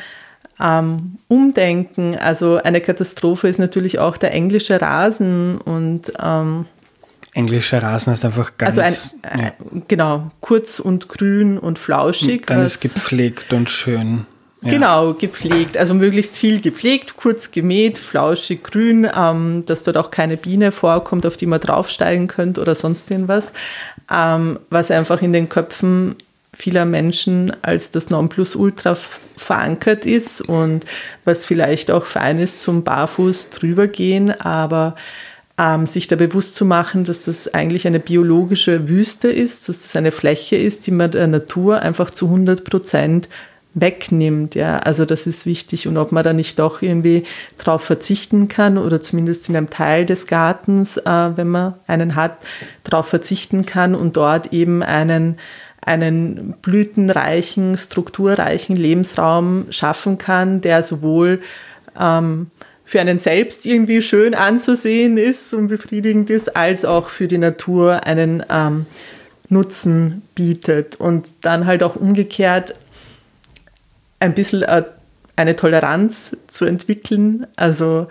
ähm, 0.60 1.18
Umdenken. 1.28 2.18
Also 2.18 2.58
eine 2.58 2.82
Katastrophe 2.82 3.48
ist 3.48 3.60
natürlich 3.60 4.00
auch 4.00 4.18
der 4.18 4.32
englische 4.34 4.82
Rasen 4.82 5.58
und 5.60 6.14
ähm, 6.22 6.66
Englischer 7.36 7.82
Rasen 7.82 8.14
ist 8.14 8.24
einfach 8.26 8.58
ganz. 8.58 8.78
Also 8.78 8.82
ein, 9.24 9.42
ja. 9.42 9.54
genau, 9.88 10.32
kurz 10.40 10.80
und 10.80 11.10
grün 11.10 11.58
und 11.58 11.80
flauschig. 11.80 12.42
Und 12.42 12.50
dann 12.52 12.62
ist 12.64 12.80
gepflegt 12.80 13.54
und 13.54 13.72
schön. 13.72 14.28
Ja. 14.64 14.70
Genau, 14.72 15.14
gepflegt. 15.14 15.78
Also 15.78 15.94
möglichst 15.94 16.38
viel 16.38 16.62
gepflegt, 16.62 17.18
kurz 17.18 17.52
gemäht, 17.52 17.98
flauschig, 17.98 18.64
grün, 18.64 19.08
ähm, 19.16 19.64
dass 19.66 19.84
dort 19.84 19.98
auch 19.98 20.10
keine 20.10 20.38
Biene 20.38 20.72
vorkommt, 20.72 21.26
auf 21.26 21.36
die 21.36 21.46
man 21.46 21.60
draufsteigen 21.60 22.28
könnte 22.28 22.62
oder 22.62 22.74
sonst 22.74 23.12
irgendwas. 23.12 23.52
Ähm, 24.12 24.60
was 24.70 24.90
einfach 24.90 25.22
in 25.22 25.34
den 25.34 25.50
Köpfen 25.50 26.16
vieler 26.54 26.86
Menschen 26.86 27.52
als 27.62 27.92
das 27.92 28.10
Nonplusultra 28.10 28.96
verankert 29.38 30.06
ist 30.06 30.42
und 30.42 30.86
was 31.26 31.46
vielleicht 31.46 31.92
auch 31.92 32.06
fein 32.06 32.40
ist 32.40 32.62
zum 32.62 32.84
Barfuß 32.84 33.50
drüber 33.50 33.88
gehen, 33.88 34.32
aber 34.40 34.96
ähm, 35.58 35.86
sich 35.86 36.08
da 36.08 36.16
bewusst 36.16 36.56
zu 36.56 36.66
machen, 36.66 37.04
dass 37.04 37.24
das 37.24 37.54
eigentlich 37.54 37.86
eine 37.86 38.00
biologische 38.00 38.88
Wüste 38.88 39.30
ist, 39.30 39.68
dass 39.68 39.82
das 39.82 39.96
eine 39.96 40.12
Fläche 40.12 40.56
ist, 40.56 40.88
die 40.88 40.92
man 40.92 41.12
der 41.12 41.28
Natur 41.28 41.82
einfach 41.82 42.10
zu 42.10 42.26
100 42.26 42.64
Prozent 42.64 43.30
wegnimmt. 43.74 44.56
Ja, 44.56 44.78
also 44.78 45.06
das 45.06 45.28
ist 45.28 45.46
wichtig 45.46 45.88
und 45.88 45.98
ob 45.98 46.12
man 46.12 46.24
da 46.24 46.34
nicht 46.34 46.60
doch 46.60 46.82
irgendwie 46.82 47.24
darauf 47.58 47.84
verzichten 47.84 48.48
kann 48.48 48.78
oder 48.78 49.02
zumindest 49.02 49.50
in 49.50 49.56
einem 49.56 49.70
Teil 49.70 50.06
des 50.06 50.28
Gartens, 50.28 50.98
äh, 50.98 51.38
wenn 51.38 51.48
man 51.48 51.74
einen 51.88 52.16
hat, 52.16 52.38
darauf 52.84 53.08
verzichten 53.08 53.66
kann 53.66 53.96
und 53.96 54.18
dort 54.18 54.54
eben 54.54 54.84
einen 54.84 55.38
einen 55.86 56.56
blütenreichen, 56.62 57.78
strukturreichen 57.78 58.78
Lebensraum 58.78 59.66
schaffen 59.70 60.18
kann, 60.18 60.62
der 60.62 60.82
sowohl 60.82 61.42
ähm, 62.00 62.48
für 62.86 63.02
einen 63.02 63.20
selbst 63.20 63.66
irgendwie 63.66 64.02
schön 64.02 64.34
anzusehen 64.34 65.18
ist 65.18 65.54
und 65.54 65.68
befriedigend 65.68 66.30
ist, 66.30 66.56
als 66.56 66.86
auch 66.86 67.10
für 67.10 67.28
die 67.28 67.38
Natur 67.38 68.06
einen 68.06 68.44
ähm, 68.50 68.86
Nutzen 69.50 70.22
bietet. 70.36 70.98
Und 70.98 71.34
dann 71.42 71.66
halt 71.66 71.84
auch 71.84 71.96
umgekehrt 71.96 72.76
ein 74.24 74.34
bisschen 74.34 74.64
äh, 74.64 74.84
eine 75.36 75.56
Toleranz 75.56 76.36
zu 76.48 76.66
entwickeln. 76.66 77.46
Also 77.56 78.08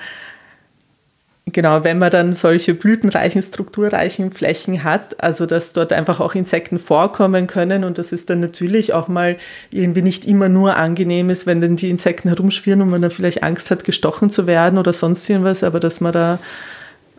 genau, 1.46 1.85
wenn 1.85 1.98
man 1.98 2.11
dann 2.11 2.35
solche 2.35 2.75
blütenreichen, 2.75 3.42
strukturreichen 3.42 4.31
Flächen 4.31 4.85
hat, 4.85 5.22
also 5.22 5.46
dass 5.46 5.72
dort 5.72 5.92
einfach 5.92 6.20
auch 6.20 6.35
Insekten 6.35 6.79
vorkommen 6.79 7.46
können 7.46 7.85
und 7.85 7.96
dass 7.96 8.12
es 8.12 8.27
dann 8.27 8.40
natürlich 8.40 8.92
auch 8.92 9.09
mal 9.09 9.38
irgendwie 9.70 10.03
nicht 10.03 10.27
immer 10.27 10.48
nur 10.48 10.77
angenehm 10.77 11.31
ist, 11.31 11.46
wenn 11.46 11.61
dann 11.61 11.77
die 11.77 11.90
Insekten 11.90 12.29
herumschwirren 12.29 12.83
und 12.83 12.90
man 12.90 13.03
dann 13.03 13.11
vielleicht 13.11 13.42
Angst 13.42 13.70
hat, 13.70 13.85
gestochen 13.85 14.29
zu 14.29 14.46
werden 14.46 14.79
oder 14.79 14.92
sonst 14.92 15.29
irgendwas, 15.29 15.64
aber 15.64 15.81
dass 15.81 16.01
man 16.01 16.12
da 16.12 16.38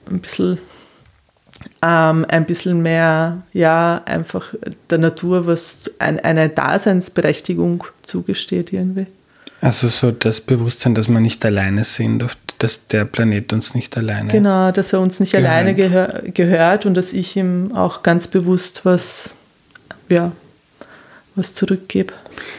ein 0.10 0.20
bisschen 0.20 0.60
ähm, 1.82 2.26
ein 2.28 2.46
bisschen 2.46 2.82
mehr, 2.82 3.44
ja, 3.54 4.02
einfach 4.06 4.54
der 4.90 4.98
Natur 4.98 5.48
was 5.48 5.92
ein, 6.00 6.20
eine 6.20 6.50
Daseinsberechtigung 6.50 7.84
zugesteht 8.04 8.74
irgendwie. 8.74 9.08
Also 9.62 9.88
so 9.88 10.12
das 10.12 10.42
Bewusstsein, 10.42 10.94
dass 10.94 11.08
wir 11.08 11.22
nicht 11.22 11.46
alleine 11.46 11.86
sind, 11.86 12.26
dass 12.60 12.88
der 12.88 13.06
Planet 13.06 13.54
uns 13.54 13.74
nicht 13.74 13.96
alleine 13.98 14.30
Genau, 14.30 14.72
dass 14.72 14.92
er 14.92 15.00
uns 15.00 15.22
nicht 15.22 15.32
gehört. 15.32 15.50
alleine 15.50 15.74
gehör, 15.74 16.24
gehört 16.34 16.86
und 16.86 16.96
dass 16.96 17.14
ich 17.14 17.38
ihm 17.38 17.72
auch 17.74 18.04
ganz 18.04 18.28
bewusst 18.28 18.82
was, 18.84 19.30
ja, 20.10 20.34
was 21.36 21.54
zurückgebe. 21.54 22.14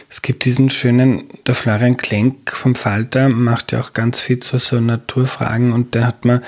Es 0.09 0.23
gibt 0.23 0.45
diesen 0.45 0.71
schönen, 0.71 1.25
der 1.45 1.53
Florian 1.53 1.95
Klenk 1.95 2.51
vom 2.51 2.73
Falter 2.73 3.29
macht 3.29 3.71
ja 3.71 3.81
auch 3.81 3.93
ganz 3.93 4.19
viel 4.19 4.39
zu 4.39 4.57
so 4.57 4.79
Naturfragen 4.79 5.73
und 5.73 5.93
der 5.93 6.07
hat 6.07 6.25
mir 6.25 6.41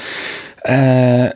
äh, 0.64 1.30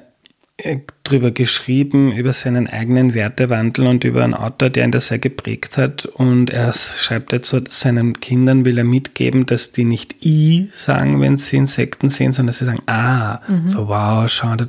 drüber 1.03 1.31
geschrieben, 1.31 2.11
über 2.11 2.33
seinen 2.33 2.67
eigenen 2.67 3.13
Wertewandel 3.13 3.87
und 3.87 4.03
über 4.03 4.23
einen 4.23 4.33
Autor, 4.33 4.69
der 4.69 4.85
ihn 4.85 4.91
da 4.91 4.99
sehr 4.99 5.19
geprägt 5.19 5.77
hat. 5.77 6.05
Und 6.05 6.49
er 6.49 6.73
schreibt 6.73 7.31
jetzt 7.31 7.49
so, 7.49 7.59
seinen 7.67 8.19
Kindern 8.19 8.65
will 8.65 8.77
er 8.77 8.83
mitgeben, 8.83 9.45
dass 9.45 9.71
die 9.71 9.83
nicht 9.83 10.25
I 10.25 10.69
sagen, 10.71 11.19
wenn 11.21 11.37
sie 11.37 11.57
Insekten 11.57 12.09
sehen, 12.09 12.31
sondern 12.31 12.47
dass 12.47 12.59
sie 12.59 12.65
sagen 12.65 12.81
Ah. 12.85 13.41
Mhm. 13.47 13.69
So, 13.71 13.87
wow, 13.87 14.29
schau. 14.29 14.55
Zum 14.55 14.67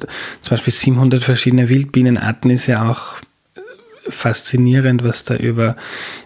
Beispiel 0.50 0.72
700 0.72 1.22
verschiedene 1.22 1.68
Wildbienenarten 1.68 2.50
ist 2.50 2.66
ja 2.66 2.90
auch 2.90 3.16
faszinierend, 4.09 5.05
was 5.05 5.24
da 5.24 5.37
über 5.37 5.76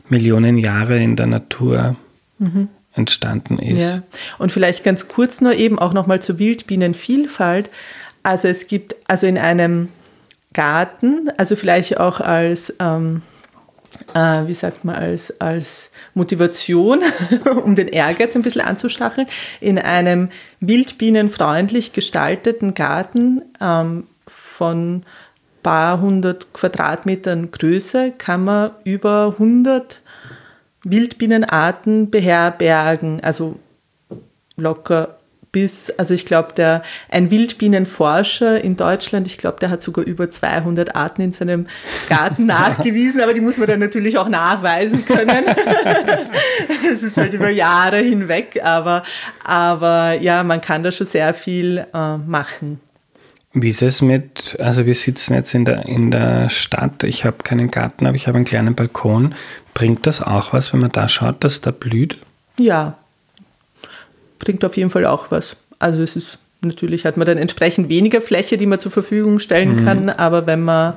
Millionen 0.09 0.59
Jahre 0.59 1.02
in 1.02 1.16
der 1.16 1.26
Natur 1.26 1.96
mhm. 2.38 2.68
entstanden 2.94 3.59
ist. 3.59 3.81
Ja. 3.81 4.02
Und 4.38 4.52
vielleicht 4.52 4.85
ganz 4.85 5.09
kurz 5.09 5.40
nur 5.40 5.55
eben 5.55 5.79
auch 5.79 5.92
nochmal 5.92 6.22
zur 6.22 6.38
Wildbienenvielfalt. 6.38 7.70
Also 8.26 8.48
es 8.48 8.66
gibt 8.66 8.96
also 9.06 9.28
in 9.28 9.38
einem 9.38 9.88
Garten, 10.52 11.30
also 11.36 11.54
vielleicht 11.54 12.00
auch 12.00 12.20
als, 12.20 12.74
ähm, 12.80 13.22
äh, 14.14 14.48
wie 14.48 14.54
sagt 14.54 14.84
man, 14.84 14.96
als, 14.96 15.40
als 15.40 15.92
Motivation, 16.12 17.04
um 17.64 17.76
den 17.76 17.86
Ehrgeiz 17.86 18.34
ein 18.34 18.42
bisschen 18.42 18.62
anzustacheln, 18.62 19.28
in 19.60 19.78
einem 19.78 20.30
wildbienenfreundlich 20.58 21.92
gestalteten 21.92 22.74
Garten 22.74 23.42
ähm, 23.60 24.08
von 24.26 25.04
paar 25.62 26.00
hundert 26.00 26.52
Quadratmetern 26.52 27.52
Größe 27.52 28.10
kann 28.18 28.42
man 28.42 28.72
über 28.82 29.36
100 29.38 30.00
Wildbienenarten 30.82 32.10
beherbergen, 32.10 33.22
also 33.22 33.54
locker 34.56 35.16
bis, 35.52 35.90
also 35.90 36.14
ich 36.14 36.26
glaube, 36.26 36.52
der 36.54 36.82
ein 37.09 37.30
Wildbienenforscher 37.30 38.62
in 38.62 38.76
Deutschland, 38.76 39.26
ich 39.26 39.38
glaube, 39.38 39.59
der 39.61 39.70
hat 39.70 39.82
sogar 39.82 40.04
über 40.04 40.30
200 40.30 40.94
Arten 40.94 41.22
in 41.22 41.32
seinem 41.32 41.66
Garten 42.09 42.46
nachgewiesen, 42.46 43.20
aber 43.20 43.35
die 43.35 43.40
muss 43.40 43.56
man 43.56 43.66
dann 43.66 43.80
natürlich 43.80 44.18
auch 44.18 44.28
nachweisen 44.28 45.04
können. 45.04 45.44
Es 46.88 47.02
ist 47.02 47.16
halt 47.16 47.35
über 47.35 47.50
Jahre 47.50 47.98
hinweg, 47.98 48.61
aber, 48.62 49.02
aber 49.44 50.12
ja, 50.12 50.44
man 50.44 50.61
kann 50.61 50.82
da 50.82 50.92
schon 50.92 51.06
sehr 51.06 51.35
viel 51.35 51.85
äh, 51.92 52.16
machen. 52.16 52.80
Wie 53.52 53.70
ist 53.70 53.82
es 53.82 54.02
mit, 54.02 54.56
also 54.61 54.87
wir 54.87 54.94
sitzen 54.94 55.35
jetzt 55.35 55.54
in 55.54 55.64
der, 55.64 55.87
in 55.87 56.11
der 56.11 56.48
Stadt, 56.48 57.02
ich 57.04 57.24
habe 57.24 57.38
keinen 57.42 57.70
Garten, 57.70 58.06
aber 58.06 58.14
ich 58.14 58.28
habe 58.28 58.37
einen 58.37 58.44
kleinen 58.44 58.74
Balkon. 58.74 59.35
Bringt 59.74 60.06
das 60.06 60.22
auch 60.22 60.52
was, 60.52 60.72
wenn 60.72 60.80
man 60.80 60.92
da 60.92 61.09
schaut, 61.09 61.42
dass 61.42 61.61
da 61.61 61.70
blüht? 61.70 62.18
Ja, 62.59 62.98
bringt 64.46 64.64
auf 64.64 64.76
jeden 64.76 64.90
Fall 64.90 65.04
auch 65.04 65.32
was. 65.32 65.56
Also 65.80 66.02
es 66.02 66.14
ist 66.14 66.38
natürlich 66.61 67.04
hat 67.04 67.16
man 67.16 67.26
dann 67.26 67.37
entsprechend 67.37 67.88
weniger 67.88 68.20
Fläche, 68.20 68.56
die 68.56 68.66
man 68.66 68.79
zur 68.79 68.92
Verfügung 68.92 69.40
stellen 69.40 69.81
mhm. 69.81 69.85
kann, 69.85 70.08
aber 70.08 70.46
wenn 70.46 70.62
man 70.62 70.94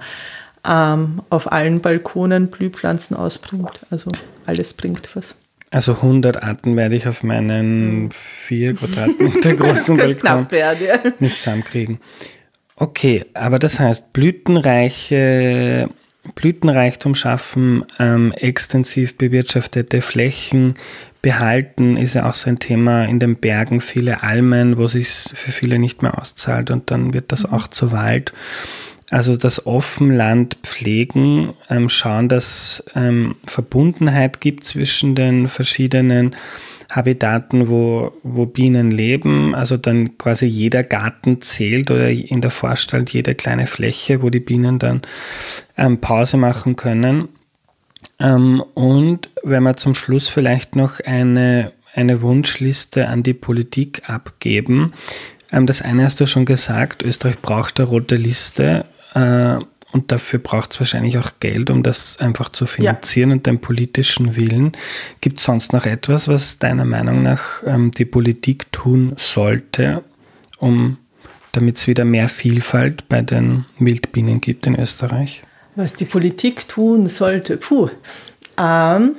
ähm, 0.68 1.22
auf 1.30 1.52
allen 1.52 1.82
Balkonen 1.82 2.48
Blühpflanzen 2.48 3.18
ausbringt, 3.18 3.80
also 3.90 4.12
alles 4.46 4.74
bringt 4.76 5.16
was. 5.16 5.36
Also 5.72 5.94
100 5.94 6.44
Arten 6.44 6.78
werde 6.78 6.96
ich 6.96 7.08
auf 7.08 7.24
meinen 7.24 8.12
4 8.12 8.74
Quadratmeter 8.76 9.56
großen 9.56 9.98
Balkon 9.98 10.52
werden, 10.52 10.88
ja. 10.88 11.12
nicht 11.20 11.38
zusammenkriegen. 11.38 12.00
Okay, 12.76 13.26
aber 13.34 13.58
das 13.58 13.80
heißt, 13.80 14.14
blütenreiche 14.14 15.90
Blütenreichtum 16.36 17.16
schaffen, 17.16 17.86
ähm, 17.98 18.32
extensiv 18.34 19.18
bewirtschaftete 19.18 20.02
Flächen 20.02 20.76
behalten, 21.22 21.98
ist 21.98 22.14
ja 22.14 22.30
auch 22.30 22.34
so 22.34 22.50
ein 22.50 22.60
Thema 22.60 23.06
in 23.06 23.20
den 23.20 23.36
Bergen, 23.36 23.82
viele 23.82 24.24
Almen, 24.24 24.78
wo 24.78 24.88
sich 24.88 25.10
für 25.10 25.52
viele 25.52 25.80
nicht 25.80 26.02
mehr 26.02 26.18
auszahlt 26.18 26.72
und 26.72 26.92
dann 26.92 27.14
wird 27.14 27.32
das 27.32 27.48
mhm. 27.48 27.54
auch 27.54 27.68
zu 27.68 27.92
Wald. 27.92 28.34
Also 29.12 29.36
das 29.36 29.66
Offenland 29.66 30.58
pflegen, 30.64 31.54
ähm, 31.70 31.90
schauen, 31.90 32.30
dass 32.30 32.84
ähm, 32.96 33.36
Verbundenheit 33.46 34.40
gibt 34.40 34.66
zwischen 34.66 35.16
den 35.16 35.48
verschiedenen 35.48 36.36
Habitaten, 36.92 37.70
wo, 37.70 38.14
wo 38.24 38.46
Bienen 38.46 38.92
leben. 38.92 39.56
Also 39.56 39.78
dann 39.78 40.18
quasi 40.18 40.46
jeder 40.46 40.84
Garten 40.84 41.42
zählt 41.42 41.90
oder 41.92 42.10
in 42.10 42.42
der 42.42 42.52
Vorstadt 42.52 43.12
jede 43.12 43.36
kleine 43.36 43.68
Fläche, 43.68 44.22
wo 44.22 44.30
die 44.30 44.40
Bienen 44.40 44.80
dann 44.80 45.02
ähm, 45.78 46.00
Pause 46.00 46.38
machen 46.38 46.76
können. 46.76 47.30
Ähm, 48.20 48.64
und 48.74 49.30
wenn 49.44 49.64
wir 49.64 49.78
zum 49.78 49.96
Schluss 49.96 50.30
vielleicht 50.30 50.76
noch 50.76 51.00
eine, 51.00 51.72
eine 51.94 52.22
Wunschliste 52.22 53.08
an 53.08 53.24
die 53.24 53.34
Politik 53.34 54.10
abgeben. 54.10 54.94
Ähm, 55.52 55.66
das 55.66 55.82
eine 55.82 56.04
hast 56.04 56.20
du 56.20 56.26
schon 56.26 56.46
gesagt, 56.46 57.04
Österreich 57.04 57.40
braucht 57.40 57.80
eine 57.80 57.90
rote 57.90 58.16
Liste 58.16 58.86
äh, 59.14 59.58
und 59.92 60.12
dafür 60.12 60.40
braucht 60.40 60.74
es 60.74 60.80
wahrscheinlich 60.80 61.18
auch 61.18 61.32
Geld, 61.40 61.70
um 61.72 61.82
das 61.82 62.18
einfach 62.20 62.50
zu 62.50 62.68
finanzieren 62.68 63.30
ja. 63.30 63.36
und 63.38 63.46
den 63.48 63.60
politischen 63.60 64.36
Willen. 64.36 64.74
Gibt 65.22 65.40
es 65.40 65.46
sonst 65.46 65.74
noch 65.74 65.86
etwas, 65.86 66.28
was 66.28 66.60
deiner 66.60 66.86
Meinung 66.86 67.24
nach 67.24 67.64
ähm, 67.66 67.92
die 67.92 68.06
Politik 68.06 68.72
tun 68.72 69.14
sollte, 69.18 70.04
um 70.60 70.98
damit 71.54 71.78
es 71.78 71.88
wieder 71.88 72.06
mehr 72.06 72.30
Vielfalt 72.30 73.10
bei 73.10 73.24
den 73.24 73.66
Wildbienen 73.80 74.42
gibt 74.42 74.68
in 74.68 74.80
Österreich? 74.80 75.42
Was 75.80 75.94
die 75.94 76.04
Politik 76.04 76.68
tun 76.68 77.08
sollte? 77.08 77.56
Puh. 77.56 77.88
Ähm, 78.58 79.16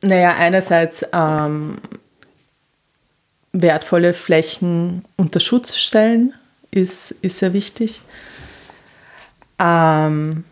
naja, 0.00 0.34
einerseits 0.38 1.04
ähm, 1.12 1.76
wertvolle 3.52 4.14
Flächen 4.14 5.04
unter 5.16 5.40
Schutz 5.40 5.76
stellen 5.76 6.32
ist, 6.70 7.16
ist 7.20 7.40
sehr 7.40 7.52
wichtig. 7.52 8.00
Ähm, 9.58 10.44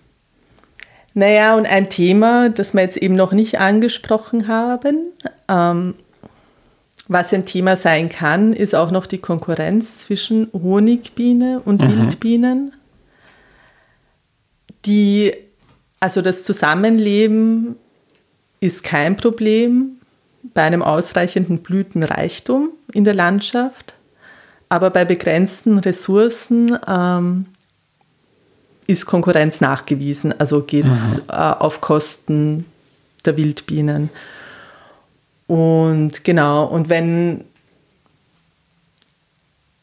naja, 1.15 1.57
und 1.57 1.65
ein 1.65 1.89
Thema, 1.89 2.51
das 2.51 2.75
wir 2.75 2.83
jetzt 2.83 2.99
eben 2.99 3.15
noch 3.15 3.33
nicht 3.33 3.59
angesprochen 3.59 4.49
haben, 4.49 4.99
ähm, 5.49 5.95
was 7.09 7.33
ein 7.33 7.47
Thema 7.47 7.79
sein 7.79 8.11
kann, 8.11 8.53
ist 8.53 8.75
auch 8.75 8.91
noch 8.91 9.07
die 9.07 9.17
Konkurrenz 9.17 10.01
zwischen 10.01 10.53
Honigbiene 10.53 11.63
und 11.65 11.81
mhm. 11.81 11.97
Wildbienen. 11.97 12.73
Die, 14.87 15.35
also 16.01 16.23
das 16.23 16.45
Zusammenleben 16.45 17.77
ist 18.61 18.83
kein 18.83 19.17
Problem 19.17 19.99
bei 20.55 20.63
einem 20.63 20.83
ausreichenden 20.83 21.59
Blütenreichtum 21.59 22.71
in 22.93 23.05
der 23.05 23.15
Landschaft. 23.15 23.95
Aber 24.69 24.91
bei 24.91 25.05
begrenzten 25.05 25.79
Ressourcen 25.79 26.79
ähm, 26.89 27.47
ist 28.87 29.07
Konkurrenz 29.07 29.61
nachgewiesen. 29.61 30.39
Also 30.39 30.63
geht 30.63 30.87
es 30.87 31.19
äh, 31.29 31.33
auf 31.33 31.81
Kosten 31.81 32.65
der 33.25 33.37
Wildbienen. 33.37 34.11
Und 35.47 36.25
genau, 36.25 36.65
und 36.65 36.89
wenn 36.89 37.45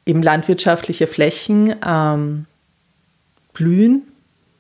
eben 0.05 0.21
landwirtschaftliche 0.21 1.07
Flächen 1.07 1.75
ähm, 1.85 2.45
blühen 3.53 4.03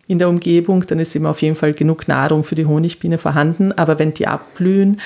in 0.07 0.19
der 0.19 0.29
Umgebung, 0.29 0.85
dann 0.85 0.99
ist 0.99 1.15
eben 1.15 1.25
auf 1.25 1.41
jeden 1.41 1.55
Fall 1.55 1.73
genug 1.73 2.07
Nahrung 2.07 2.43
für 2.43 2.55
die 2.55 2.65
Honigbiene 2.65 3.17
vorhanden. 3.17 3.71
Aber 3.71 3.99
wenn 3.99 4.13
die 4.13 4.27
abblühen, 4.27 4.99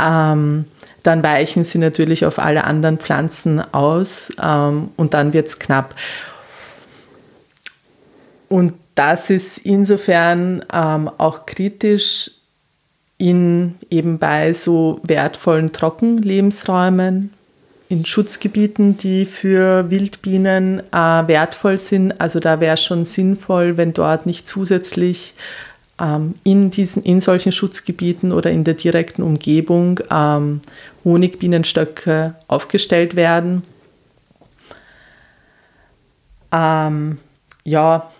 ähm, 0.00 0.64
dann 1.02 1.22
weichen 1.22 1.64
sie 1.64 1.78
natürlich 1.78 2.24
auf 2.24 2.38
alle 2.38 2.64
anderen 2.64 2.98
Pflanzen 2.98 3.60
aus 3.72 4.30
ähm, 4.42 4.90
und 4.96 5.14
dann 5.14 5.32
wird 5.32 5.48
es 5.48 5.58
knapp. 5.58 5.94
Und 8.48 8.74
das 8.94 9.30
ist 9.30 9.58
insofern 9.58 10.64
ähm, 10.72 11.10
auch 11.18 11.46
kritisch 11.46 12.30
in 13.18 13.76
eben 13.88 14.18
bei 14.18 14.52
so 14.52 15.00
wertvollen 15.04 15.72
Trockenlebensräumen, 15.72 17.32
in 17.92 18.06
Schutzgebieten, 18.06 18.96
die 18.96 19.26
für 19.26 19.90
Wildbienen 19.90 20.80
äh, 20.92 20.94
wertvoll 20.94 21.76
sind. 21.76 22.18
Also 22.22 22.40
da 22.40 22.58
wäre 22.58 22.78
schon 22.78 23.04
sinnvoll, 23.04 23.76
wenn 23.76 23.92
dort 23.92 24.24
nicht 24.24 24.48
zusätzlich 24.48 25.34
ähm, 26.00 26.34
in, 26.42 26.70
diesen, 26.70 27.02
in 27.02 27.20
solchen 27.20 27.52
Schutzgebieten 27.52 28.32
oder 28.32 28.50
in 28.50 28.64
der 28.64 28.74
direkten 28.74 29.22
Umgebung 29.22 30.00
ähm, 30.10 30.62
Honigbienenstöcke 31.04 32.34
aufgestellt 32.48 33.14
werden. 33.14 33.62
Ähm, 36.50 37.18
ja, 37.64 38.10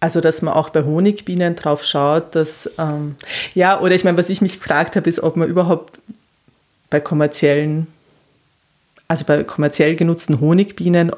also 0.00 0.20
dass 0.20 0.42
man 0.42 0.54
auch 0.54 0.70
bei 0.70 0.82
Honigbienen 0.82 1.54
drauf 1.54 1.84
schaut, 1.84 2.34
dass, 2.34 2.68
ähm, 2.78 3.14
ja, 3.54 3.78
oder 3.78 3.94
ich 3.94 4.02
meine, 4.02 4.18
was 4.18 4.28
ich 4.28 4.40
mich 4.40 4.58
gefragt 4.58 4.96
habe, 4.96 5.08
ist, 5.08 5.20
ob 5.20 5.36
man 5.36 5.48
überhaupt 5.48 6.00
bei 6.90 6.98
kommerziellen, 6.98 7.86
also 9.10 9.24
bei 9.24 9.42
kommerziell 9.42 9.96
genutzten 9.96 10.40
Honigbienen, 10.40 11.10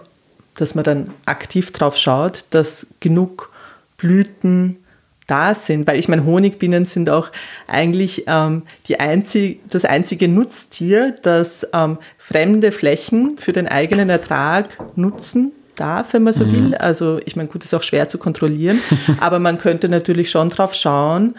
dass 0.55 0.75
man 0.75 0.83
dann 0.83 1.11
aktiv 1.27 1.73
drauf 1.73 1.99
schaut, 1.99 2.47
dass 2.49 2.87
genug 3.01 3.53
Blüten 3.99 4.79
da 5.27 5.55
sind, 5.55 5.87
weil 5.87 5.99
ich 5.99 6.09
meine, 6.09 6.25
Honigbienen 6.25 6.87
sind 6.87 7.11
auch 7.11 7.31
eigentlich 7.69 8.25
ähm, 8.29 8.63
die 8.89 8.99
einzig, 8.99 9.61
das 9.69 9.85
einzige 9.85 10.27
Nutztier, 10.27 11.15
das 11.21 11.67
ähm, 11.75 11.99
fremde 12.17 12.73
Flächen 12.73 13.37
für 13.37 13.53
den 13.53 13.69
eigenen 13.69 14.09
Ertrag 14.09 14.71
nutzen 14.97 15.53
darf, 15.77 16.15
wenn 16.15 16.23
man 16.23 16.33
so 16.33 16.47
mhm. 16.47 16.53
will. 16.53 16.75
Also 16.77 17.21
ich 17.27 17.37
meine, 17.37 17.51
gut, 17.51 17.63
ist 17.63 17.75
auch 17.75 17.83
schwer 17.83 18.09
zu 18.09 18.17
kontrollieren, 18.17 18.81
aber 19.21 19.39
man 19.39 19.59
könnte 19.59 19.91
natürlich 19.91 20.31
schon 20.31 20.49
drauf 20.49 20.75
schauen 20.75 21.35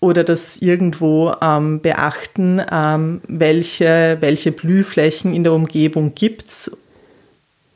oder 0.00 0.24
das 0.24 0.58
irgendwo 0.58 1.34
ähm, 1.40 1.80
beachten, 1.80 2.60
ähm, 2.70 3.20
welche, 3.26 4.18
welche 4.20 4.52
Blühflächen 4.52 5.34
in 5.34 5.42
der 5.44 5.52
Umgebung 5.52 6.14
gibt 6.14 6.46
es 6.46 6.76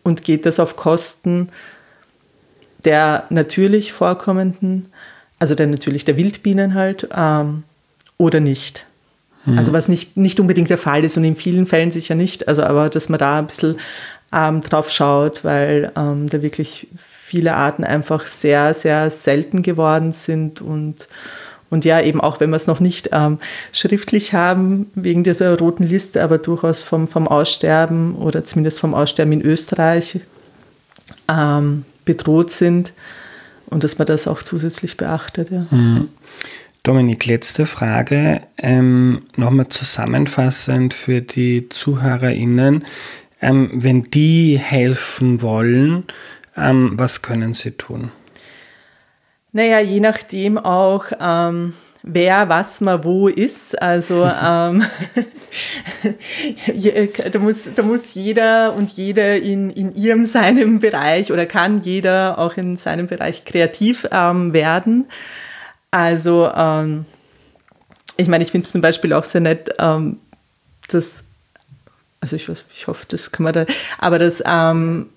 und 0.03 0.25
geht 0.25 0.47
das 0.47 0.61
auf 0.61 0.77
Kosten 0.77 1.49
der 2.85 3.25
natürlich 3.29 3.93
vorkommenden 3.93 4.89
also 5.41 5.55
dann 5.55 5.71
natürlich 5.71 6.05
der 6.05 6.17
Wildbienen 6.17 6.75
halt, 6.75 7.09
ähm, 7.17 7.65
oder 8.19 8.39
nicht. 8.39 8.87
Mhm. 9.47 9.59
Also 9.59 9.73
was 9.73 9.89
nicht, 9.89 10.17
nicht 10.17 10.39
unbedingt 10.39 10.71
der 10.71 10.79
Fall 10.79 11.03
ist 11.03 11.17
und 11.17 11.25
in 11.25 11.35
vielen 11.35 11.67
Fällen 11.67 11.91
sicher 11.91 12.15
nicht, 12.15 12.47
also 12.47 12.63
aber 12.63 12.91
dass 12.91 13.09
man 13.09 13.19
da 13.19 13.39
ein 13.39 13.47
bisschen 13.47 13.79
ähm, 14.33 14.61
drauf 14.61 14.91
schaut, 14.91 15.43
weil 15.43 15.91
ähm, 15.97 16.29
da 16.29 16.43
wirklich 16.43 16.87
viele 16.97 17.57
Arten 17.57 17.83
einfach 17.83 18.27
sehr, 18.27 18.75
sehr 18.75 19.11
selten 19.11 19.63
geworden 19.63 20.13
sind 20.13 20.61
und 20.61 21.09
und 21.71 21.85
ja, 21.85 22.01
eben 22.01 22.21
auch 22.21 22.41
wenn 22.41 22.51
wir 22.51 22.57
es 22.57 22.67
noch 22.67 22.81
nicht 22.81 23.11
ähm, 23.13 23.39
schriftlich 23.73 24.35
haben, 24.35 24.91
wegen 24.95 25.25
dieser 25.25 25.57
roten 25.59 25.85
Liste, 25.85 26.23
aber 26.23 26.39
durchaus 26.39 26.83
vom, 26.83 27.09
vom 27.09 27.27
Aussterben 27.29 28.15
oder 28.17 28.45
zumindest 28.45 28.81
vom 28.81 28.95
Aussterben 28.95 29.33
in 29.33 29.43
Österreich 29.43 30.21
ähm, 31.29 31.85
bedroht 32.05 32.51
sind, 32.51 32.93
und 33.71 33.85
dass 33.85 33.99
man 33.99 34.07
das 34.07 34.27
auch 34.27 34.43
zusätzlich 34.43 34.97
beachtet. 34.97 35.51
Ja. 35.51 35.67
Mhm. 35.71 36.09
Dominik, 36.83 37.27
letzte 37.27 37.67
Frage. 37.67 38.43
Ähm, 38.59 39.23
Nochmal 39.37 39.69
zusammenfassend 39.69 40.93
für 40.93 41.21
die 41.21 41.69
ZuhörerInnen. 41.69 42.85
Ähm, 43.41 43.71
wenn 43.73 44.05
die 44.05 44.59
helfen 44.59 45.41
wollen, 45.41 46.05
ähm, 46.57 46.93
was 46.97 47.23
können 47.23 47.55
sie 47.55 47.73
tun? 47.73 48.11
Naja, 49.53 49.81
je 49.81 50.01
nachdem 50.01 50.59
auch, 50.59 51.07
ähm, 51.21 51.75
wer, 52.03 52.49
was 52.49 52.81
man 52.81 53.05
wo 53.05 53.29
ist. 53.29 53.81
Also 53.81 54.25
ähm, 54.45 54.85
da, 57.33 57.39
muss, 57.39 57.69
da 57.75 57.83
muss 57.83 58.15
jeder 58.15 58.75
und 58.75 58.91
jede 58.91 59.39
in, 59.39 59.71
in 59.71 59.95
ihrem, 59.95 60.27
seinem 60.27 60.81
Bereich 60.81 61.33
oder 61.33 61.47
kann 61.47 61.81
jeder 61.81 62.39
auch 62.39 62.57
in 62.57 62.77
seinem 62.77 63.07
Bereich 63.07 63.45
kreativ 63.45 64.07
ähm, 64.13 64.53
werden. 64.53 65.07
Also 65.91 66.51
ähm, 66.55 67.07
ich 68.17 68.29
meine, 68.29 68.45
ich 68.45 68.53
finde 68.53 68.67
es 68.67 68.73
zum 68.73 68.81
Beispiel 68.81 69.13
auch 69.13 69.25
sehr 69.25 69.41
nett, 69.41 69.71
ähm, 69.79 70.19
dass, 70.89 71.25
also 72.21 72.37
ich, 72.37 72.49
ich 72.49 72.87
hoffe, 72.87 73.07
das 73.09 73.33
kann 73.33 73.45
man 73.45 73.53
da, 73.53 73.67
aber 73.99 74.19
dass 74.19 74.43
ähm, 74.47 75.09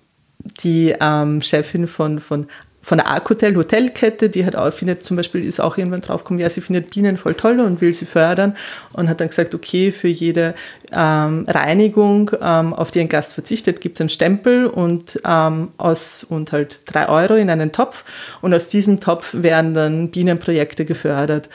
die 0.63 0.95
ähm, 0.99 1.41
Chefin 1.41 1.87
von, 1.87 2.19
von 2.19 2.47
von 2.83 2.97
der 2.97 3.07
Arc-Hotel 3.07 3.55
Hotelkette, 3.55 4.29
die 4.29 4.45
hat 4.45 4.57
auch, 4.57 4.71
findet 4.73 5.05
zum 5.05 5.15
Beispiel, 5.15 5.43
ist 5.45 5.61
auch 5.61 5.77
irgendwann 5.77 6.01
draufgekommen, 6.01 6.41
ja, 6.41 6.49
sie 6.49 6.59
findet 6.59 6.89
Bienen 6.89 7.15
voll 7.15 7.33
toll 7.33 7.61
und 7.61 7.79
will 7.79 7.93
sie 7.93 8.05
fördern 8.05 8.55
und 8.91 9.07
hat 9.07 9.21
dann 9.21 9.29
gesagt, 9.29 9.55
okay, 9.55 9.93
für 9.93 10.09
jede 10.09 10.53
ähm, 10.91 11.45
Reinigung, 11.47 12.31
ähm, 12.41 12.73
auf 12.73 12.91
die 12.91 12.99
ein 12.99 13.07
Gast 13.07 13.33
verzichtet, 13.33 13.79
gibt 13.79 13.97
es 13.97 14.01
einen 14.01 14.09
Stempel 14.09 14.65
und, 14.65 15.19
ähm, 15.25 15.69
aus, 15.77 16.25
und 16.27 16.51
halt 16.51 16.81
drei 16.85 17.07
Euro 17.07 17.35
in 17.35 17.49
einen 17.49 17.71
Topf 17.71 18.03
und 18.41 18.53
aus 18.53 18.67
diesem 18.67 18.99
Topf 18.99 19.33
werden 19.33 19.73
dann 19.73 20.11
Bienenprojekte 20.11 20.83
gefördert. 20.83 21.47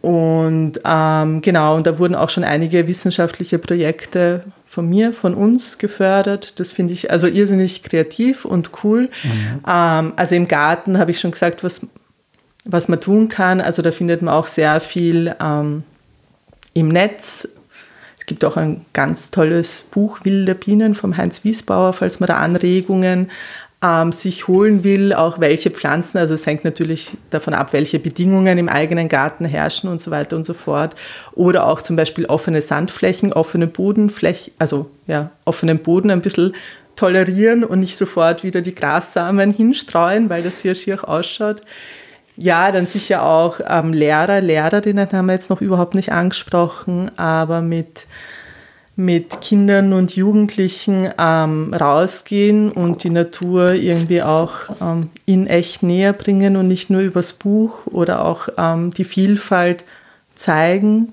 Und 0.00 0.80
ähm, 0.84 1.42
genau, 1.42 1.76
und 1.76 1.86
da 1.86 1.98
wurden 1.98 2.14
auch 2.14 2.30
schon 2.30 2.44
einige 2.44 2.88
wissenschaftliche 2.88 3.58
Projekte 3.58 4.44
von 4.78 4.88
mir, 4.88 5.12
von 5.12 5.34
uns 5.34 5.78
gefördert. 5.78 6.60
Das 6.60 6.70
finde 6.70 6.94
ich 6.94 7.10
also 7.10 7.26
irrsinnig 7.26 7.82
kreativ 7.82 8.44
und 8.44 8.70
cool. 8.84 9.10
Mhm. 9.24 9.60
Ähm, 9.66 10.12
also 10.14 10.36
im 10.36 10.46
Garten 10.46 10.98
habe 10.98 11.10
ich 11.10 11.18
schon 11.18 11.32
gesagt, 11.32 11.64
was, 11.64 11.84
was 12.64 12.86
man 12.86 13.00
tun 13.00 13.28
kann. 13.28 13.60
Also 13.60 13.82
da 13.82 13.90
findet 13.90 14.22
man 14.22 14.32
auch 14.32 14.46
sehr 14.46 14.78
viel 14.78 15.34
ähm, 15.42 15.82
im 16.74 16.86
Netz. 16.86 17.48
Es 18.20 18.26
gibt 18.26 18.44
auch 18.44 18.56
ein 18.56 18.84
ganz 18.92 19.32
tolles 19.32 19.82
Buch 19.82 20.20
Wilde 20.22 20.54
Bienen 20.54 20.94
vom 20.94 21.16
Heinz 21.16 21.42
Wiesbauer, 21.42 21.92
falls 21.92 22.20
man 22.20 22.28
da 22.28 22.36
Anregungen 22.36 23.32
ähm, 23.82 24.10
sich 24.10 24.48
holen 24.48 24.82
will, 24.82 25.12
auch 25.12 25.38
welche 25.38 25.70
Pflanzen, 25.70 26.18
also 26.18 26.34
es 26.34 26.46
hängt 26.46 26.64
natürlich 26.64 27.16
davon 27.30 27.54
ab, 27.54 27.72
welche 27.72 28.00
Bedingungen 28.00 28.58
im 28.58 28.68
eigenen 28.68 29.08
Garten 29.08 29.44
herrschen 29.44 29.88
und 29.88 30.00
so 30.00 30.10
weiter 30.10 30.36
und 30.36 30.44
so 30.44 30.54
fort. 30.54 30.96
Oder 31.32 31.66
auch 31.66 31.80
zum 31.80 31.94
Beispiel 31.94 32.26
offene 32.26 32.60
Sandflächen, 32.60 33.32
offene 33.32 33.68
Bodenflächen, 33.68 34.52
also 34.58 34.90
ja, 35.06 35.30
offenen 35.44 35.78
Boden 35.78 36.10
ein 36.10 36.22
bisschen 36.22 36.54
tolerieren 36.96 37.62
und 37.62 37.78
nicht 37.78 37.96
sofort 37.96 38.42
wieder 38.42 38.60
die 38.60 38.74
Grassamen 38.74 39.52
hinstreuen, 39.52 40.28
weil 40.28 40.42
das 40.42 40.60
hier 40.60 40.74
schier 40.74 41.08
ausschaut. 41.08 41.62
Ja, 42.36 42.72
dann 42.72 42.86
sicher 42.86 43.22
auch 43.22 43.60
ähm, 43.68 43.92
Lehrer, 43.92 44.40
Lehrerinnen 44.40 45.10
haben 45.12 45.26
wir 45.26 45.34
jetzt 45.34 45.50
noch 45.50 45.60
überhaupt 45.60 45.94
nicht 45.94 46.12
angesprochen, 46.12 47.10
aber 47.16 47.62
mit 47.62 48.06
mit 48.98 49.42
Kindern 49.42 49.92
und 49.92 50.16
Jugendlichen 50.16 51.08
ähm, 51.18 51.72
rausgehen 51.72 52.72
und 52.72 53.04
die 53.04 53.10
Natur 53.10 53.74
irgendwie 53.74 54.22
auch 54.22 54.52
ähm, 54.80 55.10
in 55.24 55.46
echt 55.46 55.84
näher 55.84 56.12
bringen 56.12 56.56
und 56.56 56.66
nicht 56.66 56.90
nur 56.90 57.02
übers 57.02 57.32
Buch 57.32 57.86
oder 57.86 58.24
auch 58.24 58.48
ähm, 58.58 58.92
die 58.92 59.04
Vielfalt 59.04 59.84
zeigen, 60.34 61.12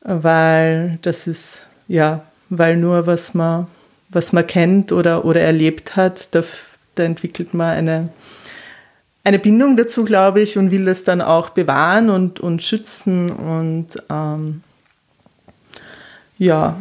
weil 0.00 0.98
das 1.02 1.26
ist, 1.26 1.64
ja, 1.86 2.24
weil 2.48 2.78
nur 2.78 3.06
was 3.06 3.34
man, 3.34 3.66
was 4.08 4.32
man 4.32 4.46
kennt 4.46 4.90
oder, 4.90 5.26
oder 5.26 5.42
erlebt 5.42 5.96
hat, 5.96 6.34
da, 6.34 6.44
da 6.94 7.02
entwickelt 7.02 7.52
man 7.52 7.76
eine, 7.76 8.08
eine 9.22 9.38
Bindung 9.38 9.76
dazu, 9.76 10.02
glaube 10.06 10.40
ich, 10.40 10.56
und 10.56 10.70
will 10.70 10.86
das 10.86 11.04
dann 11.04 11.20
auch 11.20 11.50
bewahren 11.50 12.08
und, 12.08 12.40
und 12.40 12.62
schützen 12.62 13.30
und 13.30 13.88
ähm, 14.08 14.62
ja, 16.38 16.76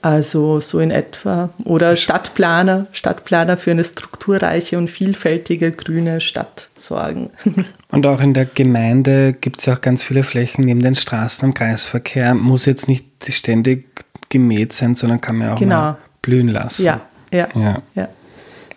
also 0.00 0.60
so 0.60 0.80
in 0.80 0.90
etwa. 0.90 1.50
Oder 1.64 1.94
Stadtplaner, 1.96 2.86
Stadtplaner 2.92 3.56
für 3.56 3.70
eine 3.70 3.84
strukturreiche 3.84 4.76
und 4.76 4.90
vielfältige 4.90 5.70
grüne 5.70 6.20
Stadt 6.20 6.68
sorgen. 6.78 7.30
Und 7.90 8.06
auch 8.06 8.20
in 8.20 8.34
der 8.34 8.46
Gemeinde 8.46 9.32
gibt 9.32 9.60
es 9.60 9.68
auch 9.68 9.80
ganz 9.80 10.02
viele 10.02 10.24
Flächen 10.24 10.64
neben 10.64 10.80
den 10.80 10.96
Straßen 10.96 11.46
im 11.46 11.54
Kreisverkehr. 11.54 12.34
Muss 12.34 12.66
jetzt 12.66 12.88
nicht 12.88 13.06
ständig 13.28 13.86
gemäht 14.30 14.72
sein, 14.72 14.94
sondern 14.94 15.20
kann 15.20 15.36
man 15.36 15.50
auch 15.50 15.58
genau. 15.58 15.76
mal 15.76 15.98
blühen 16.22 16.48
lassen. 16.48 16.84
Ja, 16.84 17.00
ja, 17.32 17.48
ja. 17.54 17.82
ja. 17.94 18.08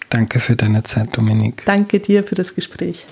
Danke 0.10 0.40
für 0.40 0.56
deine 0.56 0.84
Zeit, 0.84 1.18
Dominik. 1.18 1.64
Danke 1.66 2.00
dir 2.00 2.24
für 2.24 2.36
das 2.36 2.54
Gespräch. 2.54 3.06